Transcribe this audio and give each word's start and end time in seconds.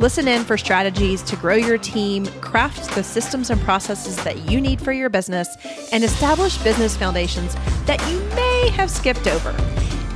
Listen 0.00 0.28
in 0.28 0.44
for 0.44 0.56
strategies 0.56 1.22
to 1.22 1.34
grow 1.34 1.56
your 1.56 1.76
team, 1.76 2.24
craft 2.40 2.94
the 2.94 3.02
systems 3.02 3.50
and 3.50 3.60
processes 3.62 4.14
that 4.22 4.48
you 4.48 4.60
need 4.60 4.80
for 4.80 4.92
your 4.92 5.08
business, 5.08 5.48
and 5.90 6.04
establish 6.04 6.56
business 6.58 6.96
foundations 6.96 7.56
that 7.86 8.00
you 8.08 8.20
may 8.36 8.70
have 8.74 8.92
skipped 8.92 9.26
over. 9.26 9.52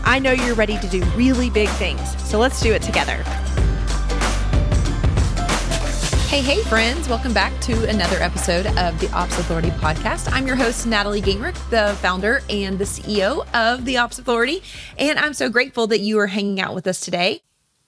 I 0.05 0.21
know 0.21 0.31
you're 0.31 0.55
ready 0.55 0.79
to 0.79 0.87
do 0.87 1.03
really 1.17 1.51
big 1.51 1.69
things, 1.71 2.01
so 2.23 2.39
let's 2.39 2.63
do 2.63 2.73
it 2.73 2.83
together. 2.83 3.17
Hey, 6.29 6.43
hey, 6.43 6.63
friends, 6.63 7.09
welcome 7.09 7.35
back 7.35 7.53
to 7.63 7.89
another 7.89 8.19
episode 8.19 8.67
of 8.79 9.01
the 9.01 9.11
Ops 9.13 9.37
Authority 9.41 9.71
podcast. 9.71 10.29
I'm 10.33 10.47
your 10.47 10.55
host, 10.55 10.87
Natalie 10.87 11.21
Gingrich, 11.21 11.59
the 11.71 11.97
founder 11.97 12.41
and 12.49 12.79
the 12.79 12.85
CEO 12.85 13.45
of 13.53 13.85
the 13.85 13.97
Ops 13.97 14.21
Authority, 14.21 14.63
and 14.97 15.19
I'm 15.19 15.35
so 15.35 15.51
grateful 15.51 15.89
that 15.89 15.99
you 15.99 16.21
are 16.21 16.29
hanging 16.29 16.61
out 16.61 16.73
with 16.73 16.87
us 16.87 17.01
today. 17.01 17.43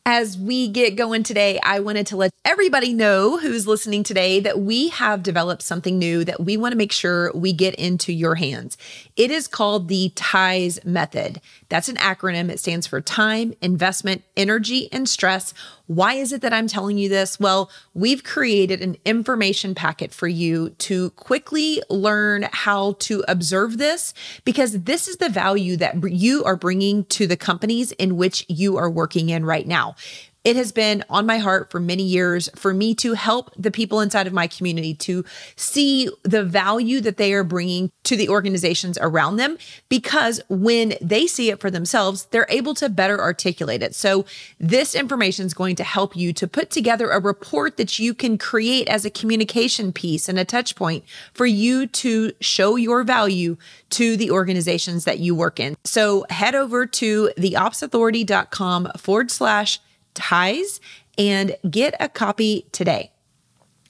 As 0.06 0.36
we 0.36 0.68
get 0.68 0.96
going 0.96 1.22
today, 1.22 1.58
I 1.62 1.80
wanted 1.80 2.06
to 2.08 2.16
let 2.18 2.30
everybody 2.44 2.92
know 2.92 3.38
who's 3.38 3.66
listening 3.66 4.02
today 4.02 4.38
that 4.38 4.60
we 4.60 4.90
have 4.90 5.22
developed 5.22 5.62
something 5.62 5.98
new 5.98 6.26
that 6.26 6.40
we 6.40 6.58
want 6.58 6.72
to 6.72 6.76
make 6.76 6.92
sure 6.92 7.32
we 7.32 7.54
get 7.54 7.74
into 7.76 8.12
your 8.12 8.34
hands. 8.34 8.76
It 9.16 9.30
is 9.30 9.48
called 9.48 9.88
the 9.88 10.12
TIES 10.14 10.84
method. 10.84 11.40
That's 11.74 11.88
an 11.88 11.96
acronym. 11.96 12.50
It 12.50 12.60
stands 12.60 12.86
for 12.86 13.00
time, 13.00 13.52
investment, 13.60 14.22
energy, 14.36 14.88
and 14.92 15.08
stress. 15.08 15.52
Why 15.88 16.14
is 16.14 16.32
it 16.32 16.40
that 16.42 16.52
I'm 16.52 16.68
telling 16.68 16.98
you 16.98 17.08
this? 17.08 17.40
Well, 17.40 17.68
we've 17.94 18.22
created 18.22 18.80
an 18.80 18.96
information 19.04 19.74
packet 19.74 20.14
for 20.14 20.28
you 20.28 20.70
to 20.70 21.10
quickly 21.10 21.82
learn 21.90 22.46
how 22.52 22.92
to 23.00 23.24
observe 23.26 23.78
this 23.78 24.14
because 24.44 24.82
this 24.82 25.08
is 25.08 25.16
the 25.16 25.28
value 25.28 25.76
that 25.78 26.00
you 26.12 26.44
are 26.44 26.54
bringing 26.54 27.06
to 27.06 27.26
the 27.26 27.36
companies 27.36 27.90
in 27.90 28.16
which 28.16 28.46
you 28.48 28.76
are 28.76 28.88
working 28.88 29.30
in 29.30 29.44
right 29.44 29.66
now. 29.66 29.96
It 30.44 30.56
has 30.56 30.72
been 30.72 31.02
on 31.08 31.24
my 31.24 31.38
heart 31.38 31.70
for 31.70 31.80
many 31.80 32.02
years 32.02 32.50
for 32.54 32.74
me 32.74 32.94
to 32.96 33.14
help 33.14 33.50
the 33.56 33.70
people 33.70 34.00
inside 34.00 34.26
of 34.26 34.34
my 34.34 34.46
community 34.46 34.92
to 34.96 35.24
see 35.56 36.10
the 36.22 36.44
value 36.44 37.00
that 37.00 37.16
they 37.16 37.32
are 37.32 37.44
bringing 37.44 37.90
to 38.02 38.14
the 38.14 38.28
organizations 38.28 38.98
around 39.00 39.36
them 39.36 39.56
because 39.88 40.42
when 40.50 40.94
they 41.00 41.26
see 41.26 41.48
it 41.48 41.60
for 41.60 41.70
themselves, 41.70 42.26
they're 42.26 42.46
able 42.50 42.74
to 42.74 42.90
better 42.90 43.18
articulate 43.18 43.82
it. 43.82 43.94
So, 43.94 44.26
this 44.60 44.94
information 44.94 45.46
is 45.46 45.54
going 45.54 45.76
to 45.76 45.84
help 45.84 46.14
you 46.14 46.34
to 46.34 46.46
put 46.46 46.70
together 46.70 47.08
a 47.08 47.20
report 47.20 47.78
that 47.78 47.98
you 47.98 48.12
can 48.12 48.36
create 48.36 48.86
as 48.88 49.06
a 49.06 49.10
communication 49.10 49.92
piece 49.92 50.28
and 50.28 50.38
a 50.38 50.44
touch 50.44 50.76
point 50.76 51.04
for 51.32 51.46
you 51.46 51.86
to 51.86 52.32
show 52.40 52.76
your 52.76 53.02
value 53.02 53.56
to 53.90 54.16
the 54.18 54.30
organizations 54.30 55.04
that 55.04 55.20
you 55.20 55.34
work 55.34 55.58
in. 55.58 55.76
So, 55.84 56.26
head 56.28 56.54
over 56.54 56.84
to 56.84 57.30
theopsauthority.com 57.38 58.92
forward 58.98 59.30
slash 59.30 59.80
ties 60.14 60.80
and 61.18 61.56
get 61.68 61.94
a 62.00 62.08
copy 62.08 62.66
today. 62.72 63.12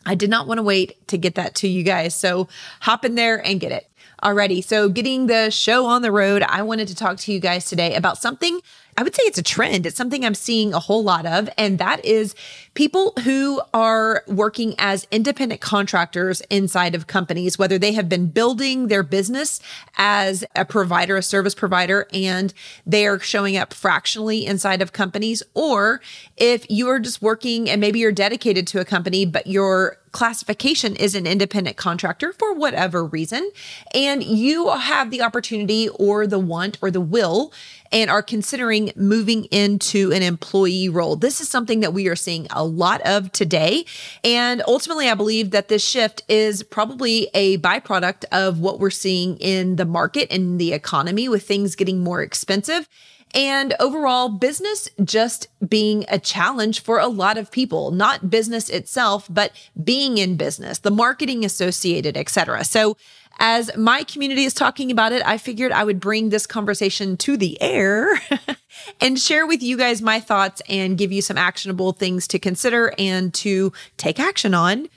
I 0.06 0.14
did 0.14 0.30
not 0.30 0.47
want 0.47 0.58
to 0.58 0.62
wait 0.62 1.06
to 1.08 1.17
get 1.17 1.34
that 1.36 1.55
to 1.56 1.69
you 1.69 1.83
guys. 1.83 2.14
So 2.14 2.48
hop 2.80 3.05
in 3.05 3.14
there 3.14 3.44
and 3.47 3.61
get 3.61 3.72
it. 3.72 3.89
Alrighty. 4.23 4.63
So 4.64 4.89
getting 4.89 5.27
the 5.27 5.51
show 5.51 5.86
on 5.86 6.02
the 6.02 6.13
road, 6.13 6.42
I 6.42 6.63
wanted 6.63 6.89
to 6.89 6.95
talk 6.95 7.18
to 7.18 7.33
you 7.33 7.40
guys 7.40 7.67
today 7.67 7.95
about 7.95 8.18
something 8.18 8.61
I 8.97 9.03
would 9.03 9.15
say 9.15 9.23
it's 9.25 9.39
a 9.39 9.43
trend. 9.43 9.87
It's 9.87 9.97
something 9.97 10.25
I'm 10.25 10.35
seeing 10.35 10.73
a 10.73 10.79
whole 10.79 11.03
lot 11.03 11.27
of. 11.27 11.49
And 11.59 11.79
that 11.79 12.05
is 12.05 12.35
people 12.75 13.13
who 13.25 13.61
are 13.73 14.23
working 14.27 14.75
as 14.79 15.07
independent 15.11 15.61
contractors 15.61 16.41
inside 16.43 16.95
of 16.95 17.07
companies, 17.07 17.59
whether 17.59 17.79
they 17.79 17.93
have 17.93 18.09
been 18.09 18.29
building 18.29 18.89
their 18.89 19.03
business 19.03 19.61
as 19.97 20.45
a 20.55 20.65
provider, 20.65 21.17
a 21.17 21.23
service 21.23 21.55
provider, 21.55 22.07
and 22.13 22.55
they 22.87 23.07
are 23.07 23.19
showing 23.19 23.57
up 23.57 23.75
fractionally 23.75 24.47
inside 24.47 24.83
of 24.83 24.93
companies, 24.93 25.43
or 25.55 26.01
if 26.37 26.69
you 26.71 26.89
are 26.89 27.01
just 27.01 27.23
working 27.23 27.69
and 27.69 27.81
maybe 27.81 27.99
you're 27.99 28.13
dedicated 28.13 28.67
to 28.69 28.81
a 28.81 28.85
company, 28.85 29.25
but 29.25 29.47
your 29.47 29.99
classification 30.13 30.95
is 30.95 31.17
an 31.17 31.27
independent 31.27 31.77
contractor 31.77 32.33
for 32.33 32.55
whatever 32.55 33.05
reason, 33.05 33.51
and 33.93 34.23
you 34.23 34.71
have 34.71 35.11
the 35.11 35.21
opportunity 35.21 35.89
or 35.89 36.25
the 36.25 36.39
want 36.39 36.79
or 36.81 36.91
the 36.91 37.01
will 37.01 37.53
and 37.95 38.11
are 38.11 38.23
considering 38.23 38.91
moving 38.97 39.45
into 39.45 40.13
an 40.13 40.21
employee 40.21 40.89
role. 40.89 41.15
This 41.15 41.41
is 41.41 41.49
something 41.49 41.79
that 41.81 41.95
we 41.95 42.09
are 42.09 42.17
seeing 42.17 42.49
a 42.51 42.65
lot 42.65 43.01
of 43.03 43.31
today. 43.31 43.87
And 44.25 44.63
ultimately, 44.67 45.09
I 45.09 45.15
believe 45.15 45.53
that 45.53 45.69
this 45.69 45.87
shift 45.87 46.23
is 46.29 46.65
probably 46.65 47.29
a 47.35 47.57
byproduct 47.59 48.25
of 48.33 48.59
what 48.59 48.81
we're 48.81 48.91
seeing 48.91 49.37
in 49.39 49.77
the 49.77 49.85
market 49.85 50.27
and 50.33 50.61
the 50.61 50.73
economy 50.73 51.29
with 51.29 51.47
things 51.47 51.77
getting 51.77 52.01
more 52.01 52.21
expensive 52.21 52.89
and 53.33 53.75
overall 53.81 54.29
business 54.29 54.89
just 55.03 55.49
being 55.67 56.05
a 56.09 56.19
challenge 56.19 56.81
for 56.81 56.99
a 56.99 57.09
lot 57.09 57.37
of 57.37 57.51
people 57.51 57.91
not 57.91 58.31
business 58.31 58.71
itself 58.71 59.27
but 59.29 59.51
being 59.83 60.19
in 60.19 60.37
business 60.37 60.79
the 60.79 60.91
marketing 60.91 61.45
associated 61.45 62.17
etc 62.17 62.63
so 62.63 62.97
as 63.39 63.77
my 63.77 64.05
community 64.05 64.45
is 64.45 64.55
talking 64.55 64.90
about 64.90 65.12
it, 65.12 65.22
I 65.27 65.39
figured 65.39 65.72
I 65.72 65.84
would 65.84 66.00
bring 66.00 66.30
this 66.30 66.46
conversation 66.46 67.17
to 67.18 67.36
the 67.36 67.61
air 67.61 68.20
and 69.00 69.18
share 69.18 69.46
with 69.46 69.62
you 69.62 69.77
guys 69.77 70.02
my 70.02 70.20
thoughts 70.20 70.62
and 70.68 70.98
give 70.98 71.12
you 71.12 71.22
some 71.22 71.39
actionable 71.39 71.92
things 71.92 72.27
to 72.28 72.39
consider 72.39 72.92
and 72.98 73.33
to 73.34 73.72
take 73.96 74.20
action 74.20 74.55
on. 74.55 74.89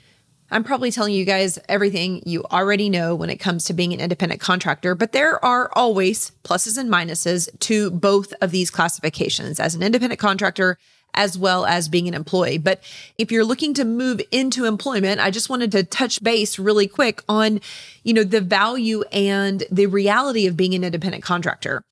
I'm 0.50 0.64
probably 0.64 0.90
telling 0.90 1.12
you 1.12 1.26
guys 1.26 1.58
everything 1.68 2.22
you 2.24 2.42
already 2.44 2.88
know 2.88 3.14
when 3.14 3.28
it 3.28 3.36
comes 3.36 3.64
to 3.64 3.74
being 3.74 3.92
an 3.92 4.00
independent 4.00 4.40
contractor, 4.40 4.94
but 4.94 5.12
there 5.12 5.44
are 5.44 5.70
always 5.74 6.32
pluses 6.42 6.78
and 6.78 6.90
minuses 6.90 7.48
to 7.60 7.90
both 7.90 8.32
of 8.40 8.50
these 8.50 8.70
classifications. 8.70 9.60
As 9.60 9.74
an 9.74 9.82
independent 9.82 10.18
contractor, 10.18 10.78
as 11.14 11.36
well 11.36 11.66
as 11.66 11.88
being 11.88 12.08
an 12.08 12.14
employee. 12.14 12.58
But 12.58 12.82
if 13.16 13.32
you're 13.32 13.44
looking 13.44 13.74
to 13.74 13.84
move 13.84 14.20
into 14.30 14.64
employment, 14.64 15.20
I 15.20 15.30
just 15.30 15.50
wanted 15.50 15.72
to 15.72 15.82
touch 15.82 16.22
base 16.22 16.58
really 16.58 16.86
quick 16.86 17.22
on, 17.28 17.60
you 18.04 18.14
know, 18.14 18.24
the 18.24 18.40
value 18.40 19.02
and 19.12 19.64
the 19.70 19.86
reality 19.86 20.46
of 20.46 20.56
being 20.56 20.74
an 20.74 20.84
independent 20.84 21.24
contractor. 21.24 21.82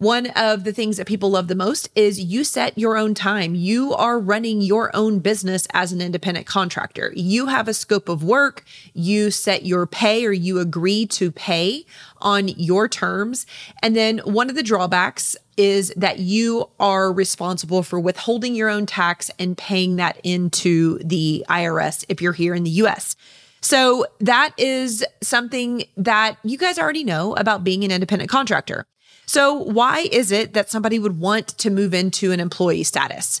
One 0.00 0.28
of 0.28 0.64
the 0.64 0.72
things 0.72 0.96
that 0.96 1.06
people 1.06 1.30
love 1.30 1.48
the 1.48 1.54
most 1.54 1.90
is 1.94 2.18
you 2.18 2.42
set 2.42 2.78
your 2.78 2.96
own 2.96 3.12
time. 3.12 3.54
You 3.54 3.92
are 3.92 4.18
running 4.18 4.62
your 4.62 4.90
own 4.96 5.18
business 5.18 5.68
as 5.74 5.92
an 5.92 6.00
independent 6.00 6.46
contractor. 6.46 7.12
You 7.14 7.48
have 7.48 7.68
a 7.68 7.74
scope 7.74 8.08
of 8.08 8.24
work. 8.24 8.64
You 8.94 9.30
set 9.30 9.66
your 9.66 9.86
pay 9.86 10.24
or 10.24 10.32
you 10.32 10.58
agree 10.58 11.04
to 11.08 11.30
pay 11.30 11.84
on 12.16 12.48
your 12.48 12.88
terms. 12.88 13.44
And 13.82 13.94
then 13.94 14.20
one 14.20 14.48
of 14.48 14.56
the 14.56 14.62
drawbacks 14.62 15.36
is 15.58 15.92
that 15.98 16.18
you 16.18 16.70
are 16.80 17.12
responsible 17.12 17.82
for 17.82 18.00
withholding 18.00 18.54
your 18.54 18.70
own 18.70 18.86
tax 18.86 19.30
and 19.38 19.54
paying 19.54 19.96
that 19.96 20.18
into 20.24 20.98
the 21.00 21.44
IRS 21.50 22.06
if 22.08 22.22
you're 22.22 22.32
here 22.32 22.54
in 22.54 22.64
the 22.64 22.70
US. 22.70 23.16
So 23.60 24.06
that 24.20 24.54
is 24.56 25.04
something 25.22 25.84
that 25.98 26.38
you 26.42 26.56
guys 26.56 26.78
already 26.78 27.04
know 27.04 27.36
about 27.36 27.64
being 27.64 27.84
an 27.84 27.90
independent 27.90 28.30
contractor. 28.30 28.86
So, 29.32 29.54
why 29.54 30.08
is 30.10 30.32
it 30.32 30.54
that 30.54 30.70
somebody 30.70 30.98
would 30.98 31.20
want 31.20 31.46
to 31.58 31.70
move 31.70 31.94
into 31.94 32.32
an 32.32 32.40
employee 32.40 32.82
status? 32.82 33.40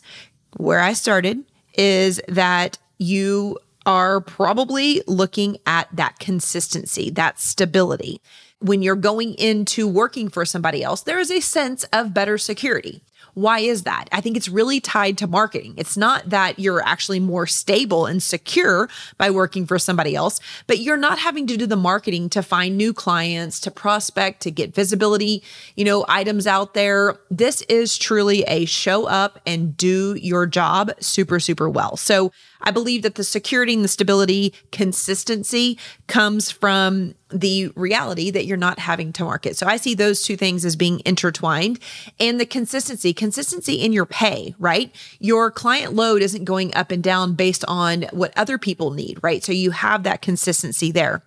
Where 0.56 0.78
I 0.78 0.92
started 0.92 1.42
is 1.74 2.20
that 2.28 2.78
you 2.98 3.58
are 3.86 4.20
probably 4.20 5.02
looking 5.08 5.56
at 5.66 5.88
that 5.92 6.20
consistency, 6.20 7.10
that 7.10 7.40
stability. 7.40 8.20
When 8.60 8.82
you're 8.82 8.94
going 8.94 9.34
into 9.34 9.88
working 9.88 10.28
for 10.28 10.44
somebody 10.44 10.84
else, 10.84 11.00
there 11.00 11.18
is 11.18 11.28
a 11.28 11.40
sense 11.40 11.82
of 11.92 12.14
better 12.14 12.38
security. 12.38 13.02
Why 13.34 13.60
is 13.60 13.82
that? 13.82 14.08
I 14.12 14.20
think 14.20 14.36
it's 14.36 14.48
really 14.48 14.80
tied 14.80 15.18
to 15.18 15.26
marketing. 15.26 15.74
It's 15.76 15.96
not 15.96 16.30
that 16.30 16.58
you're 16.58 16.82
actually 16.82 17.20
more 17.20 17.46
stable 17.46 18.06
and 18.06 18.22
secure 18.22 18.88
by 19.18 19.30
working 19.30 19.66
for 19.66 19.78
somebody 19.78 20.14
else, 20.14 20.40
but 20.66 20.78
you're 20.78 20.96
not 20.96 21.18
having 21.18 21.46
to 21.48 21.56
do 21.56 21.66
the 21.66 21.76
marketing 21.76 22.28
to 22.30 22.42
find 22.42 22.76
new 22.76 22.92
clients, 22.92 23.60
to 23.60 23.70
prospect, 23.70 24.42
to 24.42 24.50
get 24.50 24.74
visibility, 24.74 25.42
you 25.76 25.84
know, 25.84 26.04
items 26.08 26.46
out 26.46 26.74
there. 26.74 27.18
This 27.30 27.62
is 27.62 27.96
truly 27.98 28.42
a 28.44 28.64
show 28.64 29.06
up 29.06 29.40
and 29.46 29.76
do 29.76 30.14
your 30.20 30.46
job 30.46 30.92
super, 31.00 31.40
super 31.40 31.68
well. 31.68 31.96
So 31.96 32.32
I 32.62 32.70
believe 32.70 33.02
that 33.02 33.14
the 33.14 33.24
security 33.24 33.74
and 33.74 33.84
the 33.84 33.88
stability, 33.88 34.54
consistency 34.72 35.78
comes 36.06 36.50
from 36.50 37.14
the 37.30 37.68
reality 37.76 38.30
that 38.30 38.44
you're 38.44 38.56
not 38.56 38.78
having 38.78 39.12
to 39.14 39.24
market. 39.24 39.56
So 39.56 39.66
I 39.66 39.76
see 39.76 39.94
those 39.94 40.22
two 40.22 40.36
things 40.36 40.64
as 40.64 40.76
being 40.76 41.00
intertwined 41.04 41.78
and 42.18 42.40
the 42.40 42.46
consistency, 42.46 43.12
consistency 43.12 43.74
in 43.74 43.92
your 43.92 44.06
pay, 44.06 44.54
right? 44.58 44.94
Your 45.18 45.50
client 45.50 45.94
load 45.94 46.22
isn't 46.22 46.44
going 46.44 46.74
up 46.74 46.90
and 46.90 47.02
down 47.02 47.34
based 47.34 47.64
on 47.68 48.02
what 48.12 48.36
other 48.36 48.58
people 48.58 48.90
need, 48.90 49.18
right? 49.22 49.42
So 49.44 49.52
you 49.52 49.70
have 49.70 50.02
that 50.02 50.22
consistency 50.22 50.90
there. 50.90 51.22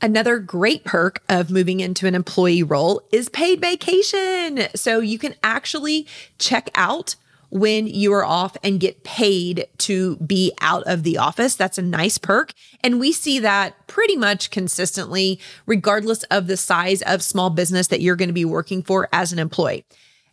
Another 0.00 0.40
great 0.40 0.82
perk 0.82 1.22
of 1.28 1.48
moving 1.48 1.78
into 1.78 2.08
an 2.08 2.16
employee 2.16 2.64
role 2.64 3.02
is 3.12 3.28
paid 3.28 3.60
vacation. 3.60 4.66
So 4.74 4.98
you 4.98 5.16
can 5.16 5.36
actually 5.44 6.08
check 6.38 6.70
out 6.74 7.14
when 7.52 7.86
you 7.86 8.14
are 8.14 8.24
off 8.24 8.56
and 8.64 8.80
get 8.80 9.04
paid 9.04 9.66
to 9.76 10.16
be 10.16 10.52
out 10.62 10.82
of 10.84 11.02
the 11.02 11.18
office. 11.18 11.54
That's 11.54 11.76
a 11.76 11.82
nice 11.82 12.16
perk. 12.16 12.54
And 12.82 12.98
we 12.98 13.12
see 13.12 13.38
that 13.40 13.86
pretty 13.86 14.16
much 14.16 14.50
consistently, 14.50 15.38
regardless 15.66 16.22
of 16.24 16.46
the 16.46 16.56
size 16.56 17.02
of 17.02 17.22
small 17.22 17.50
business 17.50 17.88
that 17.88 18.00
you're 18.00 18.16
going 18.16 18.30
to 18.30 18.32
be 18.32 18.46
working 18.46 18.82
for 18.82 19.06
as 19.12 19.34
an 19.34 19.38
employee. 19.38 19.84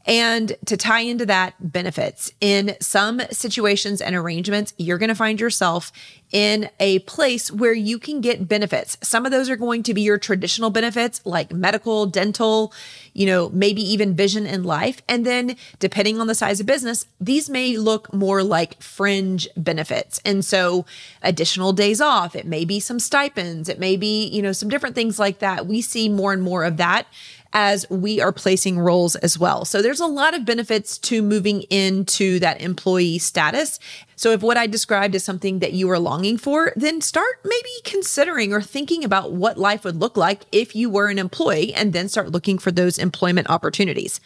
And 0.06 0.56
to 0.66 0.78
tie 0.78 1.02
into 1.02 1.26
that, 1.28 1.54
benefits. 1.60 2.32
In 2.40 2.76
some 2.80 3.22
situations 3.32 4.02
and 4.02 4.16
arrangements, 4.16 4.74
you're 4.78 4.98
going 4.98 5.10
to 5.10 5.16
find 5.16 5.40
yourself 5.40 5.92
in 6.32 6.70
a 6.80 7.00
place 7.00 7.52
where 7.52 7.74
you 7.74 8.00
can 8.00 8.22
get 8.22 8.48
benefits. 8.48 8.98
Some 9.02 9.26
of 9.26 9.32
those 9.32 9.50
are 9.50 9.56
going 9.56 9.84
to 9.84 9.94
be 9.94 10.02
your 10.02 10.18
traditional 10.18 10.70
benefits 10.70 11.22
like 11.26 11.52
medical, 11.52 12.06
dental, 12.06 12.72
you 13.14 13.26
know, 13.26 13.50
maybe 13.50 13.82
even 13.82 14.16
vision 14.16 14.46
and 14.46 14.66
life. 14.66 15.02
And 15.08 15.26
then 15.26 15.56
depending 15.80 16.22
on 16.22 16.28
the 16.28 16.36
size 16.36 16.60
of 16.60 16.66
business, 16.66 17.08
these 17.20 17.50
may 17.50 17.78
look 17.78 18.14
more 18.14 18.44
like 18.44 18.82
fringe 18.82 19.48
benefits. 19.58 20.22
And 20.24 20.46
so 20.46 20.86
additional 21.22 21.74
days 21.74 22.00
off, 22.00 22.36
it 22.36 22.46
may 22.46 22.64
be 22.64 22.80
some 22.80 23.00
stipends, 23.00 23.68
it 23.68 23.80
may 23.80 23.98
be, 23.98 24.28
you 24.28 24.42
know, 24.42 24.52
some 24.52 24.70
different 24.70 24.96
things 24.96 25.20
like 25.20 25.40
that. 25.40 25.66
We 25.66 25.82
see 25.82 26.10
more 26.10 26.32
and 26.32 26.44
more 26.44 26.64
of 26.64 26.78
that 26.78 27.08
as 27.54 27.90
we 27.90 28.22
are 28.22 28.32
placing 28.32 28.78
roles 28.78 29.16
as 29.18 29.40
well. 29.40 29.66
So 29.66 29.82
there's 29.82 30.00
a 30.00 30.06
lot 30.06 30.36
of 30.36 30.46
benefits 30.46 30.98
to 31.00 31.22
moving 31.22 31.64
into 31.64 32.40
that 32.40 32.62
employee 32.62 33.18
status. 33.18 33.80
So 34.16 34.32
if 34.32 34.42
what 34.42 34.58
I 34.58 34.68
described 34.68 35.16
is 35.16 35.24
something 35.24 35.60
that 35.60 35.74
you 35.74 35.90
are 35.90 36.00
longing 36.00 36.38
for, 36.38 36.74
then 36.76 37.02
start 37.02 37.40
maybe 37.44 37.70
considering 37.86 38.54
or 38.54 38.62
thinking 38.62 39.04
about 39.04 39.32
what 39.32 39.58
life 39.58 39.84
would 39.84 39.96
look 39.96 40.16
like 40.16 40.42
if 40.52 40.76
you 40.76 40.90
were 40.90 41.08
an 41.08 41.18
employee 41.18 41.74
and 41.74 41.92
then 41.94 42.08
start 42.08 42.32
looking 42.32 42.60
for 42.60 42.72
those 42.72 42.98
employment 42.98 43.50
opportunities. 43.50 44.20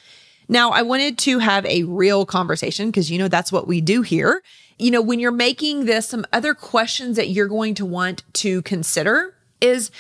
Now, 0.50 0.72
I 0.72 0.82
wanted 0.82 1.18
to 1.20 1.40
have 1.40 1.66
a 1.66 1.84
real 1.84 2.26
conversation 2.26 2.90
because 2.90 3.10
you 3.10 3.18
know 3.18 3.30
that's 3.30 3.52
what 3.52 3.68
we 3.68 3.80
do 3.80 4.02
here. 4.02 4.44
You 4.78 4.92
know, 4.92 5.02
when 5.02 5.20
you're 5.20 5.32
making 5.32 5.86
this, 5.86 6.10
some 6.10 6.26
other 6.34 6.54
questions 6.54 7.16
that 7.16 7.30
you're 7.30 7.48
going 7.48 7.76
to 7.76 7.86
want 7.86 8.24
to 8.34 8.62
consider 8.64 9.34
is 9.62 9.92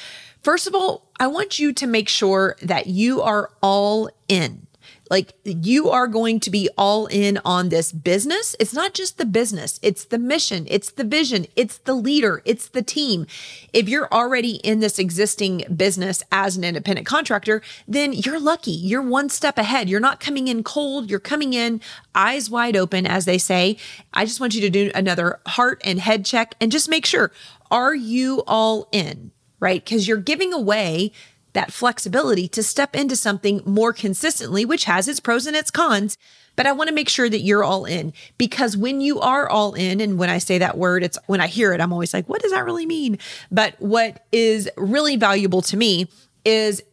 First 0.43 0.67
of 0.67 0.75
all, 0.75 1.09
I 1.21 1.27
want 1.27 1.57
you 1.57 1.71
to 1.71 1.87
make 1.87 2.09
sure 2.09 2.57
that 2.61 2.87
you 2.87 3.21
are 3.21 3.49
all 3.61 4.09
in. 4.27 4.67
Like 5.09 5.33
you 5.45 5.89
are 5.89 6.07
going 6.07 6.41
to 6.41 6.49
be 6.49 6.69
all 6.77 7.05
in 7.05 7.39
on 7.45 7.69
this 7.69 7.93
business. 7.93 8.53
It's 8.59 8.73
not 8.73 8.93
just 8.93 9.17
the 9.17 9.25
business, 9.25 9.79
it's 9.81 10.03
the 10.03 10.17
mission, 10.17 10.65
it's 10.69 10.91
the 10.91 11.03
vision, 11.05 11.45
it's 11.55 11.77
the 11.77 11.93
leader, 11.93 12.41
it's 12.43 12.67
the 12.67 12.81
team. 12.81 13.25
If 13.71 13.87
you're 13.87 14.11
already 14.11 14.55
in 14.55 14.79
this 14.79 14.99
existing 14.99 15.63
business 15.73 16.23
as 16.31 16.57
an 16.57 16.63
independent 16.65 17.07
contractor, 17.07 17.61
then 17.87 18.11
you're 18.11 18.39
lucky. 18.39 18.71
You're 18.71 19.01
one 19.01 19.29
step 19.29 19.57
ahead. 19.57 19.87
You're 19.87 19.99
not 19.99 20.19
coming 20.19 20.47
in 20.49 20.63
cold, 20.63 21.09
you're 21.09 21.19
coming 21.19 21.53
in 21.53 21.79
eyes 22.15 22.49
wide 22.49 22.75
open, 22.75 23.05
as 23.05 23.23
they 23.25 23.37
say. 23.37 23.77
I 24.13 24.25
just 24.25 24.41
want 24.41 24.55
you 24.55 24.61
to 24.61 24.69
do 24.69 24.91
another 24.93 25.39
heart 25.45 25.81
and 25.85 25.99
head 25.99 26.25
check 26.25 26.55
and 26.59 26.71
just 26.71 26.89
make 26.89 27.05
sure 27.05 27.31
are 27.71 27.95
you 27.95 28.43
all 28.45 28.89
in? 28.91 29.31
Right? 29.63 29.83
Because 29.83 30.09
you're 30.09 30.17
giving 30.17 30.51
away 30.51 31.13
that 31.53 31.71
flexibility 31.71 32.49
to 32.49 32.61
step 32.61 32.95
into 32.95 33.15
something 33.15 33.61
more 33.65 33.93
consistently, 33.93 34.65
which 34.65 34.83
has 34.83 35.07
its 35.07 35.21
pros 35.21 35.47
and 35.47 35.55
its 35.55 35.71
cons. 35.71 36.17
But 36.57 36.67
I 36.67 36.73
want 36.73 36.89
to 36.89 36.93
make 36.93 37.07
sure 37.07 37.29
that 37.29 37.39
you're 37.39 37.63
all 37.63 37.85
in 37.85 38.11
because 38.37 38.75
when 38.75 38.99
you 38.99 39.21
are 39.21 39.47
all 39.49 39.73
in, 39.73 40.01
and 40.01 40.19
when 40.19 40.29
I 40.29 40.37
say 40.37 40.57
that 40.57 40.77
word, 40.77 41.01
it's 41.01 41.17
when 41.27 41.39
I 41.39 41.47
hear 41.47 41.71
it, 41.71 41.79
I'm 41.79 41.93
always 41.93 42.13
like, 42.13 42.27
what 42.27 42.41
does 42.41 42.51
that 42.51 42.65
really 42.65 42.85
mean? 42.85 43.17
But 43.51 43.75
what 43.79 44.25
is 44.33 44.69
really 44.75 45.15
valuable 45.15 45.61
to 45.63 45.77
me 45.77 46.09
is 46.43 46.83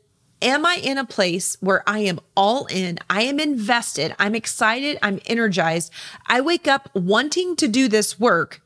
Am 0.43 0.65
I 0.65 0.77
in 0.77 0.97
a 0.97 1.05
place 1.05 1.59
where 1.61 1.83
I 1.87 1.99
am 1.99 2.19
all 2.35 2.65
in? 2.67 2.99
I 3.11 3.25
am 3.25 3.39
invested. 3.39 4.15
I'm 4.19 4.35
excited. 4.35 4.99
I'm 5.03 5.21
energized. 5.27 5.93
I 6.29 6.41
wake 6.41 6.67
up 6.67 6.89
wanting 6.95 7.57
to 7.57 7.69
do 7.69 7.89
this 7.89 8.19
work 8.19 8.63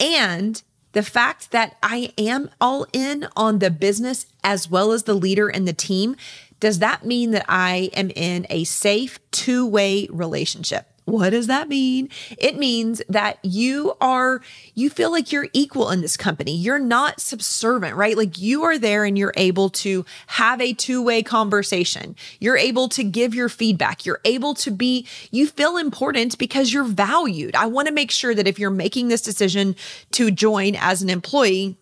and 0.00 0.62
the 0.94 1.02
fact 1.02 1.50
that 1.50 1.76
I 1.82 2.12
am 2.16 2.50
all 2.60 2.86
in 2.92 3.26
on 3.36 3.58
the 3.58 3.70
business 3.70 4.26
as 4.42 4.70
well 4.70 4.92
as 4.92 5.02
the 5.02 5.14
leader 5.14 5.48
and 5.48 5.68
the 5.68 5.72
team, 5.72 6.16
does 6.60 6.78
that 6.78 7.04
mean 7.04 7.32
that 7.32 7.44
I 7.48 7.90
am 7.94 8.10
in 8.10 8.46
a 8.48 8.64
safe 8.64 9.18
two 9.30 9.66
way 9.66 10.08
relationship? 10.10 10.86
What 11.06 11.30
does 11.30 11.48
that 11.48 11.68
mean? 11.68 12.08
It 12.38 12.56
means 12.56 13.02
that 13.10 13.38
you 13.42 13.94
are, 14.00 14.40
you 14.74 14.88
feel 14.88 15.10
like 15.10 15.32
you're 15.32 15.48
equal 15.52 15.90
in 15.90 16.00
this 16.00 16.16
company. 16.16 16.56
You're 16.56 16.78
not 16.78 17.20
subservient, 17.20 17.96
right? 17.96 18.16
Like 18.16 18.38
you 18.38 18.62
are 18.64 18.78
there 18.78 19.04
and 19.04 19.18
you're 19.18 19.34
able 19.36 19.68
to 19.70 20.06
have 20.28 20.62
a 20.62 20.72
two 20.72 21.02
way 21.02 21.22
conversation. 21.22 22.16
You're 22.40 22.56
able 22.56 22.88
to 22.88 23.04
give 23.04 23.34
your 23.34 23.50
feedback. 23.50 24.06
You're 24.06 24.20
able 24.24 24.54
to 24.54 24.70
be, 24.70 25.06
you 25.30 25.46
feel 25.46 25.76
important 25.76 26.38
because 26.38 26.72
you're 26.72 26.84
valued. 26.84 27.54
I 27.54 27.66
want 27.66 27.86
to 27.88 27.94
make 27.94 28.10
sure 28.10 28.34
that 28.34 28.48
if 28.48 28.58
you're 28.58 28.70
making 28.70 29.08
this 29.08 29.22
decision 29.22 29.76
to 30.12 30.30
join 30.30 30.74
as 30.74 31.02
an 31.02 31.10
employee, 31.10 31.76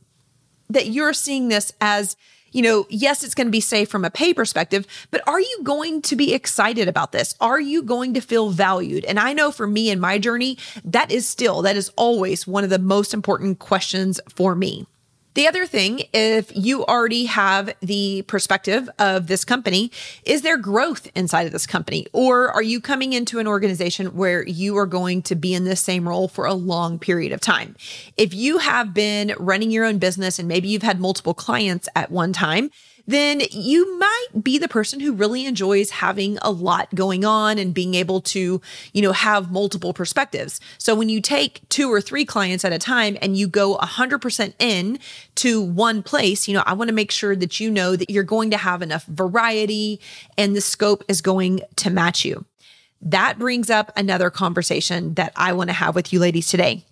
that 0.68 0.88
you're 0.88 1.12
seeing 1.12 1.48
this 1.48 1.72
as 1.80 2.16
you 2.52 2.62
know, 2.62 2.86
yes, 2.88 3.24
it's 3.24 3.34
going 3.34 3.46
to 3.46 3.52
be 3.52 3.60
safe 3.60 3.88
from 3.88 4.04
a 4.04 4.10
pay 4.10 4.32
perspective, 4.32 4.86
but 5.10 5.26
are 5.26 5.40
you 5.40 5.60
going 5.62 6.02
to 6.02 6.16
be 6.16 6.32
excited 6.32 6.88
about 6.88 7.12
this? 7.12 7.34
Are 7.40 7.60
you 7.60 7.82
going 7.82 8.14
to 8.14 8.20
feel 8.20 8.50
valued? 8.50 9.04
And 9.04 9.18
I 9.18 9.32
know 9.32 9.50
for 9.50 9.66
me 9.66 9.90
in 9.90 10.00
my 10.00 10.18
journey, 10.18 10.58
that 10.84 11.10
is 11.10 11.28
still, 11.28 11.62
that 11.62 11.76
is 11.76 11.90
always 11.96 12.46
one 12.46 12.64
of 12.64 12.70
the 12.70 12.78
most 12.78 13.14
important 13.14 13.58
questions 13.58 14.20
for 14.34 14.54
me. 14.54 14.86
The 15.34 15.48
other 15.48 15.66
thing, 15.66 16.02
if 16.12 16.54
you 16.54 16.84
already 16.84 17.24
have 17.24 17.74
the 17.80 18.22
perspective 18.22 18.90
of 18.98 19.28
this 19.28 19.44
company, 19.46 19.90
is 20.24 20.42
there 20.42 20.58
growth 20.58 21.10
inside 21.14 21.46
of 21.46 21.52
this 21.52 21.66
company? 21.66 22.06
Or 22.12 22.50
are 22.50 22.62
you 22.62 22.82
coming 22.82 23.14
into 23.14 23.38
an 23.38 23.46
organization 23.46 24.08
where 24.08 24.46
you 24.46 24.76
are 24.76 24.86
going 24.86 25.22
to 25.22 25.34
be 25.34 25.54
in 25.54 25.64
the 25.64 25.76
same 25.76 26.06
role 26.06 26.28
for 26.28 26.44
a 26.44 26.52
long 26.52 26.98
period 26.98 27.32
of 27.32 27.40
time? 27.40 27.76
If 28.18 28.34
you 28.34 28.58
have 28.58 28.92
been 28.92 29.34
running 29.38 29.70
your 29.70 29.86
own 29.86 29.98
business 29.98 30.38
and 30.38 30.48
maybe 30.48 30.68
you've 30.68 30.82
had 30.82 31.00
multiple 31.00 31.34
clients 31.34 31.88
at 31.96 32.10
one 32.10 32.34
time, 32.34 32.70
then 33.06 33.42
you 33.50 33.98
might 33.98 34.28
be 34.42 34.58
the 34.58 34.68
person 34.68 35.00
who 35.00 35.12
really 35.12 35.46
enjoys 35.46 35.90
having 35.90 36.38
a 36.42 36.50
lot 36.50 36.94
going 36.94 37.24
on 37.24 37.58
and 37.58 37.74
being 37.74 37.94
able 37.94 38.20
to, 38.20 38.60
you 38.92 39.02
know, 39.02 39.12
have 39.12 39.50
multiple 39.50 39.92
perspectives. 39.92 40.60
So 40.78 40.94
when 40.94 41.08
you 41.08 41.20
take 41.20 41.68
two 41.68 41.92
or 41.92 42.00
three 42.00 42.24
clients 42.24 42.64
at 42.64 42.72
a 42.72 42.78
time 42.78 43.16
and 43.20 43.36
you 43.36 43.48
go 43.48 43.76
100% 43.78 44.54
in 44.58 44.98
to 45.36 45.60
one 45.60 46.02
place, 46.02 46.46
you 46.46 46.54
know, 46.54 46.62
I 46.66 46.74
want 46.74 46.88
to 46.88 46.94
make 46.94 47.10
sure 47.10 47.34
that 47.36 47.60
you 47.60 47.70
know 47.70 47.96
that 47.96 48.10
you're 48.10 48.22
going 48.22 48.50
to 48.50 48.56
have 48.56 48.82
enough 48.82 49.04
variety 49.06 50.00
and 50.38 50.54
the 50.54 50.60
scope 50.60 51.04
is 51.08 51.20
going 51.20 51.60
to 51.76 51.90
match 51.90 52.24
you. 52.24 52.44
That 53.00 53.38
brings 53.38 53.68
up 53.68 53.90
another 53.96 54.30
conversation 54.30 55.14
that 55.14 55.32
I 55.34 55.52
want 55.54 55.70
to 55.70 55.74
have 55.74 55.96
with 55.96 56.12
you 56.12 56.20
ladies 56.20 56.48
today. 56.48 56.84